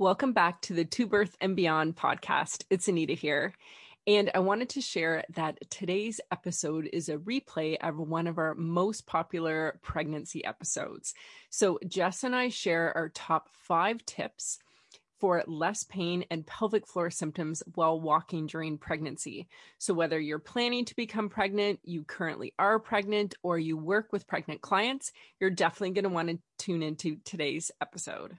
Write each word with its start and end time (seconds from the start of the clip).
Welcome 0.00 0.32
back 0.32 0.62
to 0.62 0.74
the 0.74 0.84
To 0.84 1.08
Birth 1.08 1.36
and 1.40 1.56
Beyond 1.56 1.96
podcast. 1.96 2.62
It's 2.70 2.86
Anita 2.86 3.14
here. 3.14 3.52
And 4.06 4.30
I 4.32 4.38
wanted 4.38 4.68
to 4.70 4.80
share 4.80 5.24
that 5.34 5.58
today's 5.70 6.20
episode 6.30 6.88
is 6.92 7.08
a 7.08 7.16
replay 7.16 7.76
of 7.80 7.98
one 7.98 8.28
of 8.28 8.38
our 8.38 8.54
most 8.54 9.08
popular 9.08 9.80
pregnancy 9.82 10.44
episodes. 10.44 11.14
So, 11.50 11.80
Jess 11.84 12.22
and 12.22 12.36
I 12.36 12.48
share 12.48 12.96
our 12.96 13.08
top 13.08 13.48
five 13.52 14.06
tips 14.06 14.60
for 15.18 15.42
less 15.48 15.82
pain 15.82 16.24
and 16.30 16.46
pelvic 16.46 16.86
floor 16.86 17.10
symptoms 17.10 17.64
while 17.74 18.00
walking 18.00 18.46
during 18.46 18.78
pregnancy. 18.78 19.48
So, 19.78 19.94
whether 19.94 20.20
you're 20.20 20.38
planning 20.38 20.84
to 20.84 20.94
become 20.94 21.28
pregnant, 21.28 21.80
you 21.82 22.04
currently 22.04 22.54
are 22.56 22.78
pregnant, 22.78 23.34
or 23.42 23.58
you 23.58 23.76
work 23.76 24.12
with 24.12 24.28
pregnant 24.28 24.60
clients, 24.60 25.10
you're 25.40 25.50
definitely 25.50 25.90
going 25.90 26.04
to 26.04 26.08
want 26.08 26.28
to 26.28 26.38
tune 26.56 26.84
into 26.84 27.16
today's 27.24 27.72
episode. 27.80 28.38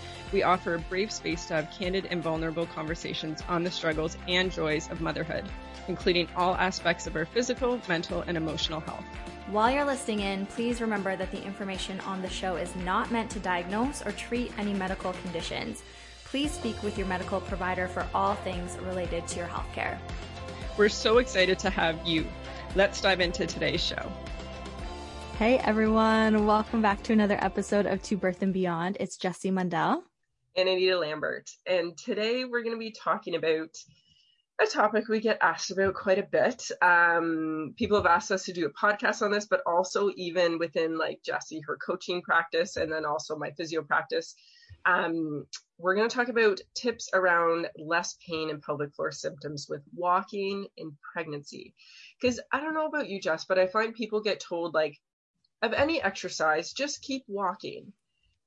We 0.31 0.43
offer 0.43 0.75
a 0.75 0.79
brave 0.79 1.11
space 1.11 1.45
to 1.45 1.55
have 1.55 1.71
candid 1.71 2.07
and 2.09 2.23
vulnerable 2.23 2.65
conversations 2.67 3.43
on 3.49 3.63
the 3.63 3.71
struggles 3.71 4.17
and 4.27 4.51
joys 4.51 4.89
of 4.89 5.01
motherhood 5.01 5.49
including 5.87 6.27
all 6.35 6.55
aspects 6.55 7.07
of 7.07 7.15
our 7.15 7.25
physical, 7.25 7.79
mental, 7.87 8.21
and 8.21 8.37
emotional 8.37 8.79
health. 8.79 9.03
While 9.47 9.71
you're 9.71 9.85
listening 9.85 10.21
in, 10.21 10.45
please 10.45 10.81
remember 10.81 11.15
that 11.15 11.31
the 11.31 11.43
information 11.43 11.99
on 12.01 12.21
the 12.21 12.29
show 12.29 12.55
is 12.55 12.75
not 12.77 13.11
meant 13.11 13.29
to 13.31 13.39
diagnose 13.39 14.05
or 14.05 14.11
treat 14.13 14.51
any 14.57 14.73
medical 14.73 15.13
conditions. 15.13 15.83
Please 16.25 16.51
speak 16.51 16.81
with 16.83 16.97
your 16.97 17.07
medical 17.07 17.41
provider 17.41 17.87
for 17.87 18.07
all 18.13 18.35
things 18.35 18.77
related 18.83 19.27
to 19.27 19.39
your 19.39 19.47
healthcare. 19.47 19.97
We're 20.77 20.89
so 20.89 21.17
excited 21.17 21.59
to 21.59 21.69
have 21.69 22.07
you. 22.07 22.25
Let's 22.75 23.01
dive 23.01 23.19
into 23.19 23.45
today's 23.45 23.83
show. 23.83 24.09
Hey 25.37 25.57
everyone, 25.57 26.45
welcome 26.45 26.81
back 26.81 27.03
to 27.03 27.13
another 27.13 27.37
episode 27.41 27.85
of 27.85 28.01
To 28.03 28.15
Birth 28.15 28.43
and 28.43 28.53
Beyond. 28.53 28.95
It's 28.99 29.17
Jessie 29.17 29.51
Mundell 29.51 30.03
and 30.55 30.67
Anita 30.67 30.97
Lambert. 30.97 31.49
And 31.65 31.97
today 31.97 32.45
we're 32.45 32.63
going 32.63 32.75
to 32.75 32.79
be 32.79 32.91
talking 32.91 33.35
about 33.35 33.69
a 34.61 34.67
topic 34.67 35.07
we 35.07 35.19
get 35.19 35.39
asked 35.41 35.71
about 35.71 35.95
quite 35.95 36.19
a 36.19 36.23
bit. 36.23 36.69
Um, 36.81 37.73
people 37.77 37.97
have 37.97 38.05
asked 38.05 38.31
us 38.31 38.45
to 38.45 38.53
do 38.53 38.67
a 38.67 38.69
podcast 38.69 39.21
on 39.21 39.31
this, 39.31 39.45
but 39.45 39.61
also 39.65 40.11
even 40.15 40.59
within 40.59 40.97
like 40.97 41.21
Jessie, 41.25 41.61
her 41.65 41.77
coaching 41.77 42.21
practice, 42.21 42.75
and 42.75 42.91
then 42.91 43.05
also 43.05 43.37
my 43.37 43.51
physio 43.51 43.81
practice. 43.81 44.35
Um, 44.85 45.45
we're 45.77 45.95
going 45.95 46.09
to 46.09 46.15
talk 46.15 46.27
about 46.27 46.59
tips 46.75 47.09
around 47.13 47.67
less 47.77 48.17
pain 48.27 48.49
and 48.49 48.61
pelvic 48.61 48.93
floor 48.93 49.11
symptoms 49.11 49.67
with 49.69 49.81
walking 49.95 50.67
in 50.77 50.95
pregnancy. 51.13 51.73
Because 52.19 52.39
I 52.51 52.59
don't 52.59 52.75
know 52.75 52.87
about 52.87 53.09
you, 53.09 53.19
Jess, 53.19 53.45
but 53.45 53.57
I 53.57 53.67
find 53.67 53.95
people 53.95 54.21
get 54.21 54.39
told 54.39 54.73
like, 54.73 54.99
of 55.63 55.73
any 55.73 56.01
exercise, 56.01 56.73
just 56.73 57.01
keep 57.03 57.23
walking. 57.27 57.93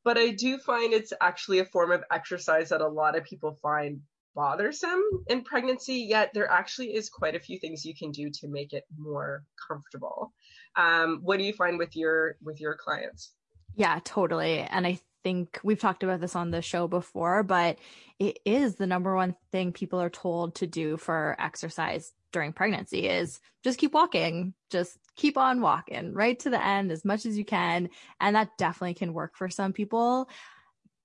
But 0.04 0.18
I 0.18 0.30
do 0.30 0.58
find 0.58 0.92
it's 0.92 1.12
actually 1.20 1.60
a 1.60 1.64
form 1.64 1.90
of 1.90 2.04
exercise 2.12 2.68
that 2.68 2.82
a 2.82 2.88
lot 2.88 3.16
of 3.16 3.24
people 3.24 3.58
find 3.62 4.00
bothersome 4.34 5.02
in 5.28 5.42
pregnancy, 5.44 5.94
yet 5.94 6.30
there 6.34 6.50
actually 6.50 6.94
is 6.94 7.08
quite 7.08 7.34
a 7.34 7.40
few 7.40 7.58
things 7.58 7.84
you 7.84 7.94
can 7.94 8.10
do 8.10 8.30
to 8.30 8.48
make 8.48 8.72
it 8.72 8.84
more 8.98 9.44
comfortable. 9.68 10.32
Um, 10.76 11.20
what 11.22 11.38
do 11.38 11.44
you 11.44 11.52
find 11.52 11.78
with 11.78 11.96
your 11.96 12.36
with 12.42 12.60
your 12.60 12.76
clients? 12.76 13.32
Yeah, 13.76 14.00
totally. 14.04 14.60
And 14.60 14.86
I 14.86 15.00
think 15.24 15.58
we've 15.64 15.80
talked 15.80 16.04
about 16.04 16.20
this 16.20 16.36
on 16.36 16.50
the 16.50 16.62
show 16.62 16.86
before, 16.86 17.42
but 17.42 17.78
it 18.20 18.38
is 18.44 18.76
the 18.76 18.86
number 18.86 19.16
one 19.16 19.34
thing 19.50 19.72
people 19.72 20.00
are 20.00 20.10
told 20.10 20.54
to 20.56 20.68
do 20.68 20.96
for 20.96 21.34
exercise 21.40 22.12
during 22.30 22.52
pregnancy 22.52 23.08
is 23.08 23.40
just 23.64 23.78
keep 23.78 23.94
walking, 23.94 24.54
just 24.70 24.98
keep 25.16 25.38
on 25.38 25.60
walking 25.60 26.12
right 26.12 26.38
to 26.40 26.50
the 26.50 26.64
end 26.64 26.92
as 26.92 27.04
much 27.04 27.26
as 27.26 27.38
you 27.38 27.44
can. 27.44 27.88
And 28.20 28.36
that 28.36 28.56
definitely 28.58 28.94
can 28.94 29.14
work 29.14 29.36
for 29.36 29.48
some 29.48 29.72
people. 29.72 30.28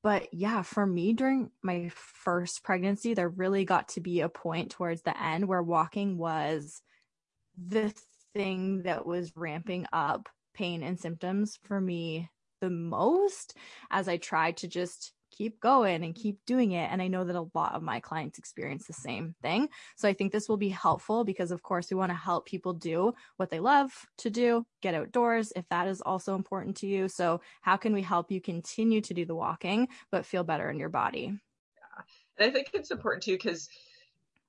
But 0.04 0.34
yeah, 0.34 0.62
for 0.62 0.86
me 0.86 1.14
during 1.14 1.52
my 1.64 1.90
first 1.94 2.64
pregnancy, 2.64 3.14
there 3.14 3.30
really 3.30 3.66
got 3.66 3.90
to 3.90 4.02
be 4.02 4.22
a 4.22 4.30
point 4.30 4.72
towards 4.72 5.02
the 5.02 5.22
end 5.22 5.48
where 5.48 5.64
walking 5.64 6.18
was 6.18 6.82
the 7.58 7.94
thing 8.34 8.84
that 8.84 9.06
was 9.06 9.36
ramping 9.36 9.86
up 9.92 10.30
pain 10.54 10.84
and 10.84 11.00
symptoms 11.00 11.58
for 11.64 11.80
me 11.80 12.30
the 12.60 12.70
most 12.70 13.56
as 13.92 14.08
I 14.08 14.18
try 14.18 14.52
to 14.54 14.68
just 14.68 15.14
keep 15.32 15.60
going 15.60 16.04
and 16.04 16.16
keep 16.16 16.38
doing 16.46 16.72
it. 16.72 16.90
And 16.92 17.02
I 17.02 17.08
know 17.08 17.24
that 17.24 17.36
a 17.36 17.48
lot 17.54 17.74
of 17.74 17.82
my 17.84 18.00
clients 18.00 18.38
experience 18.38 18.88
the 18.88 18.94
same 18.94 19.36
thing. 19.42 19.70
So 19.96 20.08
I 20.08 20.14
think 20.14 20.32
this 20.32 20.50
will 20.50 20.58
be 20.58 20.70
helpful 20.70 21.24
because, 21.24 21.52
of 21.52 21.64
course, 21.64 21.90
we 21.90 21.98
want 21.98 22.12
to 22.12 22.16
help 22.16 22.46
people 22.46 22.74
do 22.74 23.14
what 23.38 23.50
they 23.50 23.60
love 23.60 23.92
to 24.18 24.30
do, 24.30 24.66
get 24.82 24.96
outdoors 24.96 25.54
if 25.56 25.68
that 25.70 25.88
is 25.88 26.02
also 26.02 26.36
important 26.36 26.78
to 26.78 26.88
you. 26.88 27.08
So, 27.08 27.42
how 27.62 27.78
can 27.78 27.94
we 27.94 28.02
help 28.02 28.32
you 28.32 28.42
continue 28.42 29.02
to 29.02 29.14
do 29.14 29.26
the 29.26 29.36
walking, 29.36 29.88
but 30.12 30.26
feel 30.26 30.44
better 30.44 30.70
in 30.70 30.78
your 30.80 30.90
body? 30.90 31.32
Yeah. 31.32 32.04
And 32.38 32.50
I 32.50 32.54
think 32.54 32.72
it's 32.74 32.92
important 32.92 33.24
too 33.24 33.34
because, 33.34 33.70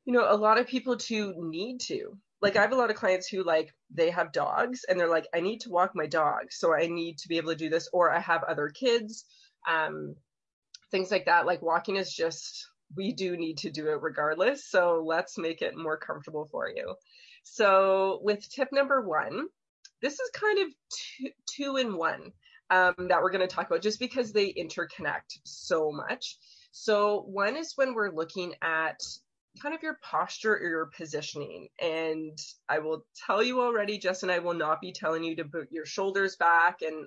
you 0.04 0.12
know, 0.12 0.26
a 0.28 0.37
lot 0.37 0.59
of 0.59 0.66
people 0.66 0.97
too 0.97 1.34
need 1.37 1.81
to. 1.82 2.16
Like 2.42 2.56
I 2.56 2.62
have 2.62 2.72
a 2.72 2.76
lot 2.76 2.90
of 2.90 2.96
clients 2.96 3.28
who 3.28 3.44
like 3.44 3.74
they 3.94 4.10
have 4.10 4.32
dogs 4.32 4.84
and 4.88 4.98
they're 4.98 5.08
like, 5.08 5.26
I 5.34 5.40
need 5.40 5.60
to 5.60 5.70
walk 5.70 5.92
my 5.94 6.06
dog, 6.06 6.50
so 6.50 6.74
I 6.74 6.86
need 6.86 7.18
to 7.18 7.28
be 7.28 7.36
able 7.36 7.50
to 7.50 7.56
do 7.56 7.68
this, 7.68 7.88
or 7.92 8.10
I 8.10 8.20
have 8.20 8.42
other 8.44 8.68
kids. 8.68 9.24
Um, 9.68 10.16
things 10.90 11.10
like 11.10 11.26
that. 11.26 11.46
Like 11.46 11.62
walking 11.62 11.96
is 11.96 12.12
just, 12.12 12.66
we 12.96 13.12
do 13.12 13.36
need 13.36 13.58
to 13.58 13.70
do 13.70 13.88
it 13.88 14.02
regardless. 14.02 14.68
So 14.68 15.02
let's 15.06 15.38
make 15.38 15.62
it 15.62 15.76
more 15.76 15.96
comfortable 15.96 16.48
for 16.50 16.68
you. 16.68 16.94
So 17.42 18.20
with 18.22 18.48
tip 18.50 18.68
number 18.72 19.00
one, 19.06 19.46
this 20.02 20.14
is 20.14 20.30
kind 20.34 20.58
of 20.58 20.68
two, 20.90 21.30
two 21.46 21.76
in 21.76 21.96
one 21.96 22.32
um, 22.70 22.94
that 23.08 23.22
we're 23.22 23.30
going 23.30 23.46
to 23.46 23.54
talk 23.54 23.66
about 23.66 23.82
just 23.82 24.00
because 24.00 24.32
they 24.32 24.52
interconnect 24.52 25.38
so 25.44 25.92
much. 25.92 26.36
So 26.72 27.22
one 27.26 27.56
is 27.56 27.74
when 27.76 27.94
we're 27.94 28.14
looking 28.14 28.54
at 28.62 29.00
kind 29.62 29.75
of 29.75 29.83
your 29.83 29.99
posture 30.03 30.55
or 30.56 30.69
your 30.69 30.87
positioning. 30.97 31.69
And 31.81 32.38
I 32.69 32.78
will 32.78 33.05
tell 33.27 33.43
you 33.43 33.61
already, 33.61 33.99
Jess 33.99 34.22
and 34.22 34.33
I 34.33 34.38
will 34.38 34.55
not 34.55 34.81
be 34.81 34.93
telling 34.93 35.25
you 35.25 35.37
to 35.37 35.44
put 35.44 35.72
your 35.72 35.87
shoulders 35.87 36.37
back 36.37 36.83
and 36.83 37.06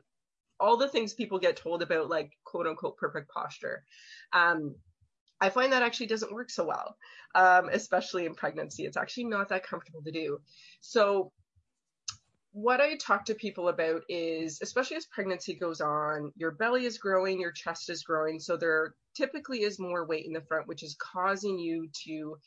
all 0.60 0.78
the 0.78 0.88
things 0.90 1.14
people 1.14 1.40
get 1.40 1.58
told 1.58 1.82
about 1.82 2.10
like 2.10 2.32
quote 2.44 2.68
unquote 2.68 2.98
perfect 2.98 3.30
posture. 3.32 3.84
Um, 4.34 4.76
I 5.42 5.50
find 5.50 5.74
that 5.74 5.84
actually 5.84 6.08
doesn't 6.08 6.34
work 6.34 6.50
so 6.50 6.66
well, 6.66 6.96
um, 7.36 7.70
especially 7.72 8.26
in 8.26 8.36
pregnancy. 8.36 8.86
It's 8.86 8.98
actually 8.98 9.26
not 9.26 9.50
that 9.50 9.66
comfortable 9.68 10.02
to 10.04 10.12
do. 10.12 10.40
So, 10.80 11.32
what 12.54 12.80
I 12.80 12.96
talk 12.96 13.26
to 13.26 13.36
people 13.36 13.70
about 13.70 14.04
is, 14.10 14.60
especially 14.62 14.98
as 14.98 15.08
pregnancy 15.08 15.56
goes 15.56 15.82
on, 15.82 16.32
your 16.36 16.52
belly 16.52 16.86
is 16.86 17.00
growing, 17.00 17.42
your 17.42 17.52
chest 17.52 17.90
is 17.90 18.04
growing. 18.04 18.40
So, 18.40 18.58
there 18.58 18.94
typically 19.16 19.64
is 19.64 19.80
more 19.80 20.06
weight 20.06 20.26
in 20.26 20.34
the 20.34 20.42
front, 20.42 20.68
which 20.68 20.84
is 20.84 20.96
causing 21.00 21.60
you 21.60 21.90
to 22.06 22.38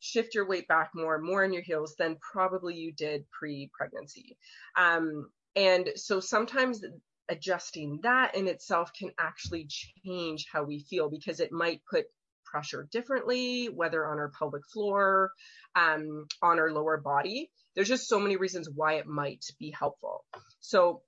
shift 0.00 0.34
your 0.34 0.46
weight 0.46 0.68
back 0.68 0.90
more, 0.94 1.18
more 1.18 1.44
in 1.44 1.52
your 1.52 1.62
heels 1.62 1.94
than 1.98 2.16
probably 2.16 2.76
you 2.76 2.92
did 2.92 3.24
pre 3.30 3.70
pregnancy. 3.76 4.36
Um, 4.76 5.30
and 5.56 5.90
so 5.96 6.20
sometimes 6.20 6.84
adjusting 7.28 8.00
that 8.02 8.34
in 8.34 8.48
itself 8.48 8.92
can 8.92 9.10
actually 9.18 9.66
change 10.04 10.46
how 10.50 10.62
we 10.62 10.80
feel 10.80 11.10
because 11.10 11.40
it 11.40 11.52
might 11.52 11.82
put 11.90 12.06
pressure 12.44 12.88
differently, 12.90 13.66
whether 13.66 14.06
on 14.06 14.18
our 14.18 14.30
pelvic 14.38 14.62
floor, 14.72 15.32
um, 15.74 16.26
on 16.42 16.58
our 16.58 16.70
lower 16.72 16.96
body. 16.96 17.50
There's 17.78 17.88
just 17.88 18.08
so 18.08 18.18
many 18.18 18.34
reasons 18.34 18.68
why 18.68 18.94
it 18.94 19.06
might 19.06 19.44
be 19.60 19.70
helpful. 19.70 20.24
So, 20.58 21.02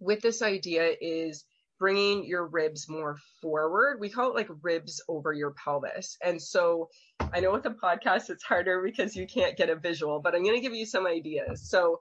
with 0.00 0.20
this 0.20 0.42
idea 0.42 0.96
is 1.00 1.44
bringing 1.78 2.24
your 2.24 2.44
ribs 2.44 2.88
more 2.88 3.18
forward. 3.40 3.98
We 4.00 4.10
call 4.10 4.30
it 4.30 4.34
like 4.34 4.48
ribs 4.62 5.00
over 5.08 5.32
your 5.32 5.52
pelvis. 5.52 6.16
And 6.20 6.42
so, 6.42 6.90
I 7.32 7.38
know 7.38 7.52
with 7.52 7.66
a 7.66 7.70
podcast 7.70 8.30
it's 8.30 8.42
harder 8.42 8.82
because 8.82 9.14
you 9.14 9.28
can't 9.28 9.56
get 9.56 9.70
a 9.70 9.76
visual, 9.76 10.18
but 10.18 10.34
I'm 10.34 10.42
going 10.42 10.56
to 10.56 10.60
give 10.60 10.74
you 10.74 10.86
some 10.86 11.06
ideas. 11.06 11.70
So, 11.70 12.00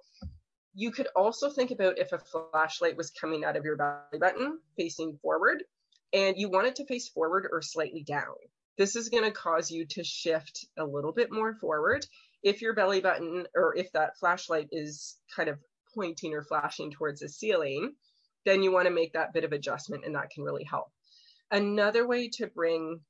you 0.73 0.89
could 0.89 1.09
also 1.15 1.51
think 1.51 1.69
about 1.69 1.99
if 1.99 2.11
a 2.11 2.17
flashlight 2.17 2.97
was 2.97 3.11
coming 3.11 3.45
out 3.45 3.55
of 3.55 3.65
your 3.65 3.75
belly 3.75 4.19
button 4.19 4.57
facing 4.77 5.19
forward 5.21 5.63
and 6.11 6.37
you 6.37 6.49
want 6.49 6.65
it 6.65 6.77
to 6.77 6.87
face 6.87 7.07
forward 7.07 7.47
or 7.51 7.61
slightly 7.61 8.01
down. 8.01 8.33
This 8.79 8.95
is 8.95 9.09
going 9.09 9.25
to 9.25 9.31
cause 9.31 9.69
you 9.69 9.85
to 9.85 10.03
shift 10.03 10.65
a 10.75 10.85
little 10.85 11.11
bit 11.11 11.31
more 11.31 11.53
forward. 11.53 12.03
If 12.43 12.61
your 12.61 12.73
belly 12.73 13.01
button 13.01 13.45
or 13.55 13.75
if 13.75 13.91
that 13.91 14.17
flashlight 14.17 14.69
is 14.71 15.17
kind 15.35 15.49
of 15.49 15.59
pointing 15.93 16.33
or 16.33 16.43
flashing 16.43 16.91
towards 16.91 17.21
the 17.21 17.29
ceiling, 17.29 17.93
then 18.45 18.63
you 18.63 18.71
want 18.71 18.87
to 18.87 18.93
make 18.93 19.13
that 19.13 19.33
bit 19.33 19.43
of 19.43 19.51
adjustment 19.51 20.05
and 20.05 20.15
that 20.15 20.29
can 20.31 20.43
really 20.43 20.63
help. 20.63 20.87
Another 21.51 22.07
way 22.07 22.29
to 22.29 22.47
bring 22.47 23.01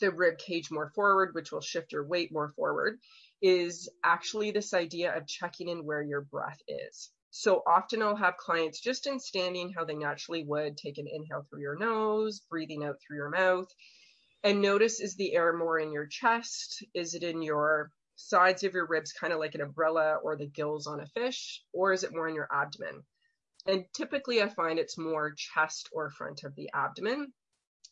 the 0.00 0.10
rib 0.10 0.38
cage 0.38 0.70
more 0.70 0.90
forward, 0.94 1.34
which 1.34 1.52
will 1.52 1.60
shift 1.60 1.92
your 1.92 2.06
weight 2.06 2.32
more 2.32 2.48
forward, 2.48 2.98
is 3.42 3.88
actually 4.04 4.50
this 4.50 4.74
idea 4.74 5.16
of 5.16 5.26
checking 5.26 5.68
in 5.68 5.84
where 5.84 6.02
your 6.02 6.22
breath 6.22 6.60
is. 6.66 7.10
So 7.30 7.62
often 7.66 8.02
I'll 8.02 8.16
have 8.16 8.36
clients 8.36 8.80
just 8.80 9.06
in 9.06 9.20
standing 9.20 9.72
how 9.72 9.84
they 9.84 9.94
naturally 9.94 10.44
would 10.44 10.76
take 10.76 10.98
an 10.98 11.06
inhale 11.06 11.46
through 11.48 11.60
your 11.60 11.76
nose, 11.76 12.40
breathing 12.50 12.84
out 12.84 12.96
through 13.00 13.18
your 13.18 13.30
mouth, 13.30 13.68
and 14.42 14.62
notice 14.62 15.00
is 15.00 15.16
the 15.16 15.34
air 15.34 15.52
more 15.52 15.78
in 15.78 15.92
your 15.92 16.06
chest? 16.06 16.84
Is 16.94 17.14
it 17.14 17.22
in 17.22 17.42
your 17.42 17.90
sides 18.18 18.64
of 18.64 18.74
your 18.74 18.86
ribs, 18.86 19.12
kind 19.12 19.32
of 19.32 19.38
like 19.38 19.54
an 19.54 19.60
umbrella 19.60 20.18
or 20.22 20.36
the 20.36 20.46
gills 20.46 20.86
on 20.86 21.00
a 21.00 21.06
fish, 21.06 21.62
or 21.72 21.92
is 21.92 22.02
it 22.02 22.12
more 22.12 22.28
in 22.28 22.34
your 22.34 22.48
abdomen? 22.52 23.02
And 23.66 23.84
typically 23.94 24.42
I 24.42 24.48
find 24.48 24.78
it's 24.78 24.98
more 24.98 25.34
chest 25.36 25.88
or 25.92 26.10
front 26.10 26.42
of 26.44 26.54
the 26.56 26.68
abdomen. 26.74 27.32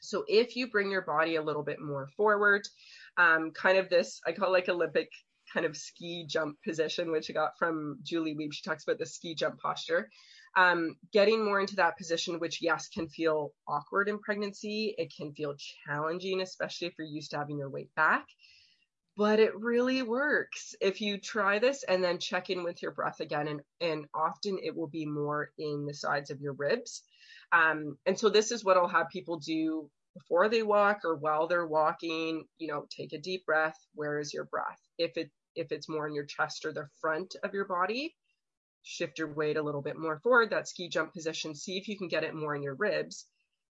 So 0.01 0.25
if 0.29 0.57
you 0.57 0.69
bring 0.69 0.91
your 0.91 1.03
body 1.03 1.37
a 1.37 1.43
little 1.43 1.63
bit 1.63 1.81
more 1.81 2.09
forward, 2.17 2.67
um, 3.17 3.53
kind 3.53 3.79
of 3.79 3.89
this, 3.89 4.21
I 4.27 4.33
call 4.33 4.53
like 4.53 4.69
Olympic 4.69 5.09
kind 5.53 5.65
of 5.65 5.77
ski 5.77 6.27
jump 6.29 6.57
position, 6.67 7.13
which 7.13 7.31
I 7.31 7.33
got 7.33 7.57
from 7.59 7.99
Julie 8.03 8.35
Wiebe. 8.35 8.53
She 8.53 8.69
talks 8.69 8.85
about 8.85 8.99
the 8.99 9.07
ski 9.07 9.35
jump 9.35 9.61
posture. 9.61 10.11
Um, 10.57 10.97
getting 11.13 11.45
more 11.45 11.61
into 11.61 11.77
that 11.77 11.99
position, 11.99 12.41
which 12.41 12.61
yes, 12.63 12.89
can 12.89 13.09
feel 13.09 13.53
awkward 13.69 14.09
in 14.09 14.19
pregnancy. 14.19 14.95
It 14.99 15.13
can 15.17 15.33
feel 15.35 15.55
challenging, 15.87 16.41
especially 16.41 16.89
if 16.89 16.95
you're 16.99 17.07
used 17.07 17.31
to 17.31 17.39
having 17.39 17.59
your 17.59 17.71
weight 17.71 17.95
back. 17.95 18.25
But 19.17 19.41
it 19.41 19.59
really 19.59 20.03
works 20.03 20.75
if 20.81 21.01
you 21.01 21.19
try 21.19 21.59
this 21.59 21.85
and 21.85 22.05
then 22.05 22.19
check 22.19 22.51
in 22.51 22.65
with 22.65 22.83
your 22.83 22.93
breath 22.93 23.21
again. 23.21 23.49
And, 23.49 23.61
and 23.81 24.07
often 24.15 24.59
it 24.63 24.77
will 24.77 24.89
be 24.89 25.07
more 25.07 25.51
in 25.59 25.87
the 25.87 25.95
sides 25.95 26.31
of 26.31 26.41
your 26.41 26.53
ribs. 26.53 27.03
Um, 27.53 27.97
and 28.05 28.19
so 28.19 28.29
this 28.29 28.51
is 28.51 28.65
what 28.65 28.77
I'll 28.77 28.89
have 28.89 29.09
people 29.09 29.39
do 29.39 29.89
before 30.15 30.49
they 30.49 30.63
walk 30.63 31.01
or 31.05 31.17
while 31.17 31.47
they're 31.47 31.67
walking, 31.67 32.47
you 32.59 32.69
know, 32.69 32.87
take 32.91 33.13
a 33.13 33.19
deep 33.19 33.47
breath. 33.47 33.77
Where 33.95 34.19
is 34.19 34.35
your 34.35 34.45
breath? 34.45 34.81
If 34.99 35.17
it 35.17 35.31
if 35.55 35.73
it's 35.73 35.89
more 35.89 36.07
in 36.07 36.15
your 36.15 36.27
chest 36.27 36.67
or 36.67 36.73
the 36.73 36.89
front 37.01 37.35
of 37.43 37.55
your 37.55 37.65
body, 37.65 38.15
shift 38.83 39.19
your 39.19 39.33
weight 39.33 39.57
a 39.57 39.63
little 39.63 39.81
bit 39.81 39.97
more 39.99 40.21
forward, 40.21 40.51
that 40.51 40.69
ski 40.69 40.89
jump 40.91 41.15
position, 41.15 41.55
see 41.55 41.79
if 41.79 41.89
you 41.89 41.97
can 41.97 42.09
get 42.09 42.25
it 42.25 42.35
more 42.35 42.55
in 42.55 42.63
your 42.63 42.75
ribs. 42.75 43.27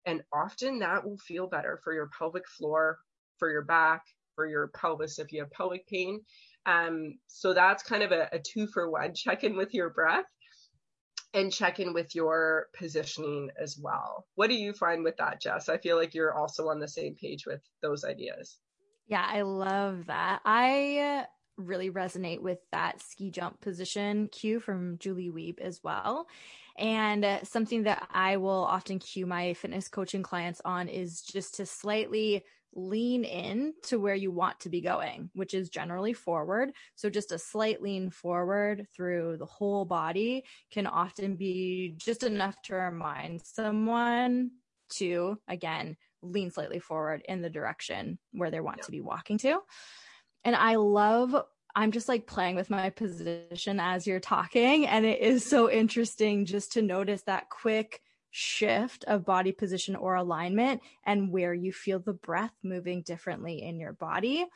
And 0.05 0.23
often 0.33 0.81
that 0.81 1.05
will 1.05 1.19
feel 1.19 1.47
better 1.47 1.81
for 1.83 1.95
your 1.95 2.11
pelvic 2.19 2.47
floor, 2.49 2.99
for 3.39 3.51
your 3.51 3.65
back, 3.65 4.03
for 4.41 4.47
your 4.47 4.69
pelvis 4.69 5.19
if 5.19 5.33
you 5.33 5.41
have 5.41 5.51
pelvic 5.51 5.87
pain. 5.87 6.19
Um, 6.65 7.19
so 7.27 7.53
that's 7.53 7.83
kind 7.83 8.03
of 8.03 8.11
a, 8.11 8.27
a 8.33 8.39
two 8.39 8.67
for 8.67 8.91
one. 8.91 9.13
Check 9.13 9.45
in 9.45 9.55
with 9.55 9.75
your 9.75 9.91
breath 9.91 10.25
and 11.35 11.53
check 11.53 11.79
in 11.79 11.93
with 11.93 12.15
your 12.15 12.69
positioning 12.75 13.51
as 13.63 13.79
well. 13.79 14.27
What 14.37 14.49
do 14.49 14.55
you 14.55 14.73
find 14.73 15.05
with 15.05 15.19
that, 15.19 15.43
Jess? 15.43 15.69
I 15.69 15.77
feel 15.77 15.99
like 15.99 16.15
you're 16.15 16.33
also 16.33 16.69
on 16.69 16.81
the 16.81 16.89
same 16.89 17.15
page 17.17 17.45
with 17.47 17.61
those 17.83 18.03
ideas. 18.03 18.57
Yeah, 19.09 19.27
I 19.29 19.43
love 19.43 20.07
that. 20.07 20.41
I 20.47 21.27
really 21.59 21.91
resonate 21.91 22.41
with 22.41 22.61
that 22.73 23.03
ski 23.03 23.31
jump 23.31 23.61
position 23.61 24.29
cue 24.29 24.59
from 24.59 24.97
Julie 24.97 25.29
Wiebe 25.29 25.61
as 25.61 25.81
well. 25.85 26.29
And 26.79 27.27
uh, 27.27 27.45
something 27.45 27.83
that 27.83 28.09
I 28.11 28.39
will 28.39 28.65
often 28.65 29.01
cue 29.01 29.27
my 29.27 29.53
fitness 29.53 29.89
coaching 29.89 30.23
clients 30.23 30.63
on 30.65 30.89
is 30.89 31.21
just 31.21 31.57
to 31.57 31.67
slightly 31.67 32.43
lean 32.75 33.25
in 33.25 33.75
to 33.85 33.99
where 33.99 34.15
you 34.15 34.31
want 34.31 34.61
to 34.61 34.69
be 34.69 34.81
going, 34.81 35.31
which 35.35 35.55
is 35.55 35.71
generally 35.71 36.13
forward. 36.13 36.71
So 36.95 37.11
just 37.11 37.33
a 37.33 37.39
slight 37.39 37.83
lean 37.83 38.11
forward 38.11 38.87
through 38.95 39.37
the 39.39 39.47
whole 39.47 39.85
body 39.85 40.45
can 40.71 40.87
often 40.87 41.37
be 41.37 41.95
just 41.97 42.23
enough 42.23 42.61
to 42.63 42.75
remind 42.75 43.43
someone 43.45 44.51
to, 44.91 45.39
again, 45.49 45.97
lean 46.23 46.51
slightly 46.51 46.79
forward 46.79 47.23
in 47.29 47.43
the 47.43 47.51
direction 47.51 48.19
where 48.33 48.51
they 48.51 48.61
want 48.61 48.79
yeah. 48.79 48.85
to 48.85 48.91
be 48.91 49.01
walking 49.01 49.39
to. 49.39 49.61
And 50.45 50.57
I 50.57 50.77
love 50.77 51.35
I'm 51.75 51.93
just 51.93 52.09
like 52.09 52.27
playing 52.27 52.57
with 52.57 52.71
my 52.71 52.91
position 52.91 53.79
as 53.81 54.07
you're 54.07 54.21
talking. 54.21 54.87
And 54.87 55.07
it 55.07 55.21
is 55.21 55.49
so 55.49 55.71
interesting 55.71 56.45
just 56.45 56.73
to 56.73 56.83
notice 56.83 57.23
that 57.23 57.49
quick 57.49 58.01
shift 58.31 59.05
of 59.05 59.25
body 59.25 59.53
position 59.53 59.97
or 59.97 60.15
alignment 60.15 60.81
and 61.05 61.31
where 61.31 61.55
you 61.55 61.73
feel 61.73 61.99
the 61.99 62.13
breath 62.13 62.55
moving 62.63 63.03
differently 63.03 63.63
in 63.63 63.79
your 63.79 63.93
body. 63.93 64.47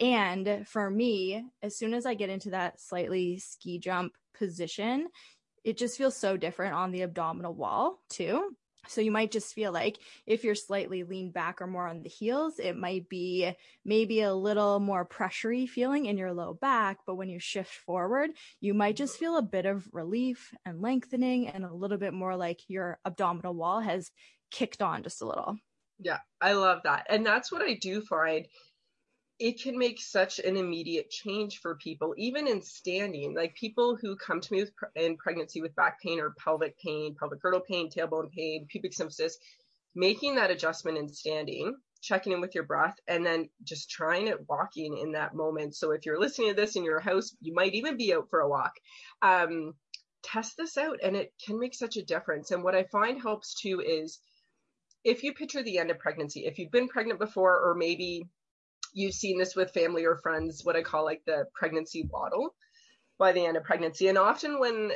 And 0.00 0.66
for 0.66 0.90
me, 0.90 1.44
as 1.62 1.76
soon 1.76 1.94
as 1.94 2.06
I 2.06 2.14
get 2.14 2.30
into 2.30 2.50
that 2.50 2.80
slightly 2.80 3.38
ski 3.38 3.78
jump 3.78 4.14
position, 4.34 5.08
it 5.64 5.76
just 5.76 5.96
feels 5.96 6.16
so 6.16 6.36
different 6.36 6.74
on 6.74 6.90
the 6.90 7.02
abdominal 7.02 7.54
wall 7.54 8.00
too. 8.08 8.56
So 8.88 9.00
you 9.00 9.12
might 9.12 9.30
just 9.30 9.54
feel 9.54 9.70
like 9.72 9.98
if 10.26 10.42
you're 10.42 10.56
slightly 10.56 11.04
leaned 11.04 11.32
back 11.32 11.62
or 11.62 11.66
more 11.68 11.86
on 11.86 12.02
the 12.02 12.08
heels, 12.08 12.58
it 12.58 12.76
might 12.76 13.08
be 13.08 13.54
maybe 13.84 14.20
a 14.22 14.34
little 14.34 14.80
more 14.80 15.06
pressury 15.06 15.68
feeling 15.68 16.06
in 16.06 16.18
your 16.18 16.32
low 16.32 16.54
back. 16.54 16.98
But 17.06 17.14
when 17.14 17.28
you 17.28 17.38
shift 17.38 17.72
forward, 17.72 18.30
you 18.60 18.74
might 18.74 18.96
just 18.96 19.18
feel 19.18 19.36
a 19.36 19.42
bit 19.42 19.66
of 19.66 19.88
relief 19.92 20.52
and 20.64 20.82
lengthening 20.82 21.46
and 21.48 21.64
a 21.64 21.72
little 21.72 21.98
bit 21.98 22.12
more 22.12 22.36
like 22.36 22.68
your 22.68 22.98
abdominal 23.04 23.54
wall 23.54 23.80
has 23.80 24.10
kicked 24.50 24.82
on 24.82 25.04
just 25.04 25.22
a 25.22 25.26
little. 25.26 25.58
Yeah, 25.98 26.18
I 26.40 26.54
love 26.54 26.80
that. 26.84 27.06
And 27.08 27.24
that's 27.24 27.52
what 27.52 27.62
I 27.62 27.74
do 27.74 28.00
find 28.02 28.46
it 29.42 29.60
can 29.60 29.76
make 29.76 30.00
such 30.00 30.38
an 30.38 30.56
immediate 30.56 31.10
change 31.10 31.58
for 31.58 31.74
people, 31.74 32.14
even 32.16 32.46
in 32.46 32.62
standing. 32.62 33.34
Like 33.34 33.56
people 33.56 33.96
who 34.00 34.14
come 34.14 34.40
to 34.40 34.52
me 34.52 34.60
with, 34.60 34.72
in 34.94 35.16
pregnancy 35.16 35.60
with 35.60 35.74
back 35.74 36.00
pain 36.00 36.20
or 36.20 36.36
pelvic 36.38 36.78
pain, 36.78 37.16
pelvic 37.18 37.42
girdle 37.42 37.58
pain, 37.58 37.90
tailbone 37.90 38.30
pain, 38.30 38.66
pubic 38.70 38.92
symphysis, 38.92 39.32
making 39.96 40.36
that 40.36 40.52
adjustment 40.52 40.96
in 40.96 41.08
standing, 41.08 41.74
checking 42.00 42.32
in 42.32 42.40
with 42.40 42.54
your 42.54 42.62
breath, 42.62 42.94
and 43.08 43.26
then 43.26 43.48
just 43.64 43.90
trying 43.90 44.28
it 44.28 44.48
walking 44.48 44.96
in 44.98 45.10
that 45.10 45.34
moment. 45.34 45.74
So 45.74 45.90
if 45.90 46.06
you're 46.06 46.20
listening 46.20 46.50
to 46.50 46.54
this 46.54 46.76
in 46.76 46.84
your 46.84 47.00
house, 47.00 47.34
you 47.40 47.52
might 47.52 47.74
even 47.74 47.96
be 47.96 48.14
out 48.14 48.30
for 48.30 48.42
a 48.42 48.48
walk. 48.48 48.74
Um, 49.22 49.74
test 50.22 50.56
this 50.56 50.78
out, 50.78 51.00
and 51.02 51.16
it 51.16 51.32
can 51.44 51.58
make 51.58 51.74
such 51.74 51.96
a 51.96 52.04
difference. 52.04 52.52
And 52.52 52.62
what 52.62 52.76
I 52.76 52.84
find 52.84 53.20
helps 53.20 53.60
too 53.60 53.82
is 53.84 54.20
if 55.02 55.24
you 55.24 55.34
picture 55.34 55.64
the 55.64 55.78
end 55.78 55.90
of 55.90 55.98
pregnancy, 55.98 56.46
if 56.46 56.60
you've 56.60 56.70
been 56.70 56.86
pregnant 56.86 57.18
before, 57.18 57.58
or 57.58 57.74
maybe 57.74 58.28
you've 58.92 59.14
seen 59.14 59.38
this 59.38 59.56
with 59.56 59.72
family 59.72 60.04
or 60.04 60.16
friends, 60.16 60.64
what 60.64 60.76
I 60.76 60.82
call 60.82 61.04
like 61.04 61.22
the 61.26 61.46
pregnancy 61.54 62.08
waddle 62.10 62.54
by 63.18 63.32
the 63.32 63.44
end 63.44 63.56
of 63.56 63.64
pregnancy. 63.64 64.08
And 64.08 64.18
often 64.18 64.58
when 64.58 64.92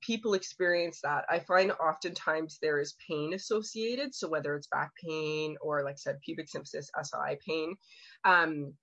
people 0.00 0.34
experience 0.34 1.00
that, 1.02 1.24
I 1.28 1.38
find 1.40 1.72
oftentimes 1.72 2.58
there 2.60 2.78
is 2.78 2.96
pain 3.08 3.34
associated. 3.34 4.14
So 4.14 4.28
whether 4.28 4.54
it's 4.54 4.66
back 4.68 4.90
pain 5.02 5.56
or 5.60 5.84
like 5.84 5.94
I 5.94 5.96
said, 5.96 6.20
pubic 6.20 6.48
symphysis, 6.48 6.88
SI 7.02 7.38
pain, 7.46 7.76
um, 8.24 8.74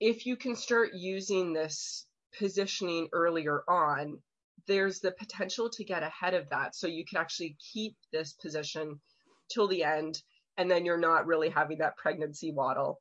if 0.00 0.26
you 0.26 0.36
can 0.36 0.54
start 0.54 0.90
using 0.94 1.52
this 1.52 2.06
positioning 2.38 3.08
earlier 3.12 3.62
on, 3.68 4.18
there's 4.66 5.00
the 5.00 5.12
potential 5.12 5.70
to 5.70 5.84
get 5.84 6.02
ahead 6.02 6.34
of 6.34 6.48
that. 6.50 6.74
So 6.74 6.86
you 6.86 7.04
can 7.04 7.18
actually 7.18 7.56
keep 7.72 7.96
this 8.12 8.34
position 8.34 9.00
till 9.50 9.66
the 9.66 9.82
end, 9.82 10.22
and 10.56 10.70
then 10.70 10.84
you're 10.84 10.98
not 10.98 11.26
really 11.26 11.48
having 11.48 11.78
that 11.78 11.96
pregnancy 11.96 12.52
waddle 12.52 13.00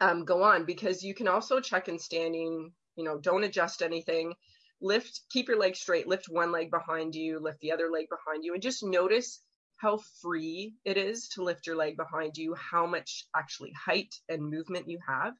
um, 0.00 0.24
go 0.24 0.42
on 0.42 0.64
because 0.64 1.02
you 1.02 1.14
can 1.14 1.28
also 1.28 1.60
check 1.60 1.88
in 1.88 1.98
standing, 1.98 2.72
you 2.96 3.04
know, 3.04 3.18
don't 3.18 3.44
adjust 3.44 3.82
anything. 3.82 4.34
Lift, 4.80 5.20
keep 5.30 5.48
your 5.48 5.58
leg 5.58 5.76
straight, 5.76 6.08
lift 6.08 6.28
one 6.28 6.50
leg 6.50 6.70
behind 6.70 7.14
you, 7.14 7.38
lift 7.38 7.60
the 7.60 7.72
other 7.72 7.90
leg 7.90 8.06
behind 8.08 8.44
you, 8.44 8.54
and 8.54 8.62
just 8.62 8.82
notice 8.82 9.40
how 9.76 9.98
free 10.20 10.74
it 10.84 10.96
is 10.96 11.28
to 11.28 11.42
lift 11.42 11.66
your 11.66 11.76
leg 11.76 11.96
behind 11.96 12.36
you, 12.36 12.54
how 12.54 12.86
much 12.86 13.26
actually 13.36 13.72
height 13.72 14.14
and 14.28 14.42
movement 14.42 14.88
you 14.88 14.98
have. 15.06 15.34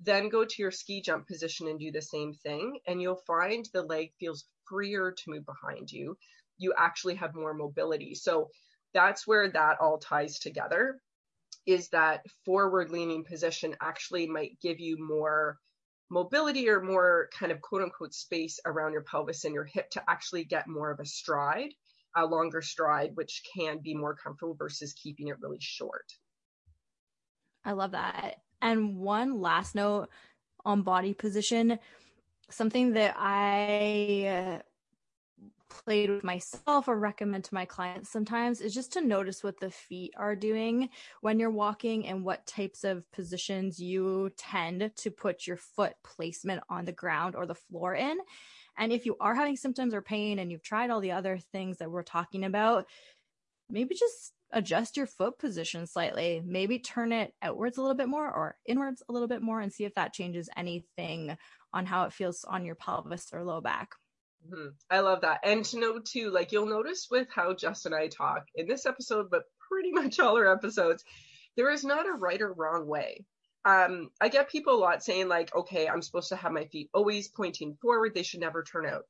Then 0.00 0.28
go 0.28 0.44
to 0.44 0.62
your 0.62 0.70
ski 0.70 1.00
jump 1.02 1.26
position 1.26 1.68
and 1.68 1.78
do 1.78 1.90
the 1.90 2.02
same 2.02 2.32
thing, 2.32 2.78
and 2.86 3.02
you'll 3.02 3.22
find 3.26 3.68
the 3.72 3.82
leg 3.82 4.12
feels 4.20 4.44
freer 4.66 5.12
to 5.12 5.30
move 5.30 5.44
behind 5.44 5.90
you. 5.90 6.16
You 6.56 6.72
actually 6.76 7.16
have 7.16 7.34
more 7.34 7.54
mobility. 7.54 8.14
So 8.14 8.50
that's 8.94 9.26
where 9.26 9.50
that 9.50 9.80
all 9.80 9.98
ties 9.98 10.38
together 10.38 11.00
is 11.68 11.90
that 11.90 12.24
forward 12.46 12.90
leaning 12.90 13.22
position 13.22 13.76
actually 13.82 14.26
might 14.26 14.58
give 14.62 14.80
you 14.80 14.96
more 14.98 15.58
mobility 16.08 16.66
or 16.66 16.80
more 16.80 17.28
kind 17.38 17.52
of 17.52 17.60
quote 17.60 17.82
unquote 17.82 18.14
space 18.14 18.58
around 18.64 18.92
your 18.92 19.02
pelvis 19.02 19.44
and 19.44 19.52
your 19.52 19.66
hip 19.66 19.90
to 19.90 20.02
actually 20.08 20.44
get 20.44 20.66
more 20.66 20.90
of 20.90 20.98
a 20.98 21.04
stride, 21.04 21.68
a 22.16 22.24
longer 22.24 22.62
stride, 22.62 23.10
which 23.16 23.42
can 23.54 23.80
be 23.82 23.94
more 23.94 24.16
comfortable 24.16 24.54
versus 24.58 24.94
keeping 24.94 25.28
it 25.28 25.36
really 25.42 25.60
short. 25.60 26.10
I 27.66 27.72
love 27.72 27.90
that. 27.90 28.36
And 28.62 28.96
one 28.96 29.38
last 29.38 29.74
note 29.74 30.08
on 30.64 30.80
body 30.80 31.12
position 31.12 31.78
something 32.48 32.94
that 32.94 33.14
I 33.18 34.62
played 35.68 36.10
with 36.10 36.24
myself 36.24 36.88
or 36.88 36.98
recommend 36.98 37.44
to 37.44 37.54
my 37.54 37.64
clients 37.64 38.10
sometimes 38.10 38.60
is 38.60 38.74
just 38.74 38.92
to 38.92 39.00
notice 39.00 39.42
what 39.42 39.60
the 39.60 39.70
feet 39.70 40.12
are 40.16 40.36
doing 40.36 40.88
when 41.20 41.38
you're 41.38 41.50
walking 41.50 42.06
and 42.06 42.24
what 42.24 42.46
types 42.46 42.84
of 42.84 43.10
positions 43.12 43.80
you 43.80 44.30
tend 44.36 44.90
to 44.96 45.10
put 45.10 45.46
your 45.46 45.56
foot 45.56 45.94
placement 46.04 46.62
on 46.68 46.84
the 46.84 46.92
ground 46.92 47.34
or 47.34 47.46
the 47.46 47.54
floor 47.54 47.94
in. 47.94 48.18
And 48.76 48.92
if 48.92 49.06
you 49.06 49.16
are 49.20 49.34
having 49.34 49.56
symptoms 49.56 49.94
or 49.94 50.02
pain 50.02 50.38
and 50.38 50.50
you've 50.50 50.62
tried 50.62 50.90
all 50.90 51.00
the 51.00 51.12
other 51.12 51.38
things 51.52 51.78
that 51.78 51.90
we're 51.90 52.02
talking 52.02 52.44
about, 52.44 52.86
maybe 53.70 53.94
just 53.94 54.32
adjust 54.52 54.96
your 54.96 55.06
foot 55.06 55.38
position 55.38 55.86
slightly. 55.86 56.42
Maybe 56.44 56.78
turn 56.78 57.12
it 57.12 57.34
outwards 57.42 57.76
a 57.76 57.82
little 57.82 57.96
bit 57.96 58.08
more 58.08 58.26
or 58.26 58.56
inwards 58.66 59.02
a 59.08 59.12
little 59.12 59.28
bit 59.28 59.42
more 59.42 59.60
and 59.60 59.72
see 59.72 59.84
if 59.84 59.94
that 59.94 60.14
changes 60.14 60.48
anything 60.56 61.36
on 61.72 61.86
how 61.86 62.04
it 62.04 62.12
feels 62.12 62.44
on 62.44 62.64
your 62.64 62.74
pelvis 62.74 63.28
or 63.32 63.44
low 63.44 63.60
back. 63.60 63.90
Mm-hmm. 64.48 64.68
I 64.90 65.00
love 65.00 65.22
that. 65.22 65.40
And 65.44 65.64
to 65.66 65.78
know 65.78 65.98
too, 65.98 66.30
like 66.30 66.52
you'll 66.52 66.66
notice 66.66 67.08
with 67.10 67.28
how 67.34 67.54
Justin 67.54 67.92
and 67.92 68.02
I 68.02 68.08
talk 68.08 68.46
in 68.54 68.66
this 68.66 68.86
episode, 68.86 69.30
but 69.30 69.44
pretty 69.68 69.92
much 69.92 70.18
all 70.20 70.36
our 70.36 70.52
episodes, 70.52 71.04
there 71.56 71.70
is 71.70 71.84
not 71.84 72.06
a 72.06 72.12
right 72.12 72.40
or 72.40 72.52
wrong 72.52 72.86
way. 72.86 73.24
Um, 73.64 74.10
I 74.20 74.28
get 74.28 74.50
people 74.50 74.74
a 74.74 74.78
lot 74.78 75.02
saying 75.02 75.28
like, 75.28 75.54
okay, 75.54 75.88
I'm 75.88 76.00
supposed 76.00 76.30
to 76.30 76.36
have 76.36 76.52
my 76.52 76.64
feet 76.66 76.88
always 76.94 77.28
pointing 77.28 77.76
forward. 77.82 78.14
They 78.14 78.22
should 78.22 78.40
never 78.40 78.62
turn 78.62 78.86
out. 78.86 79.02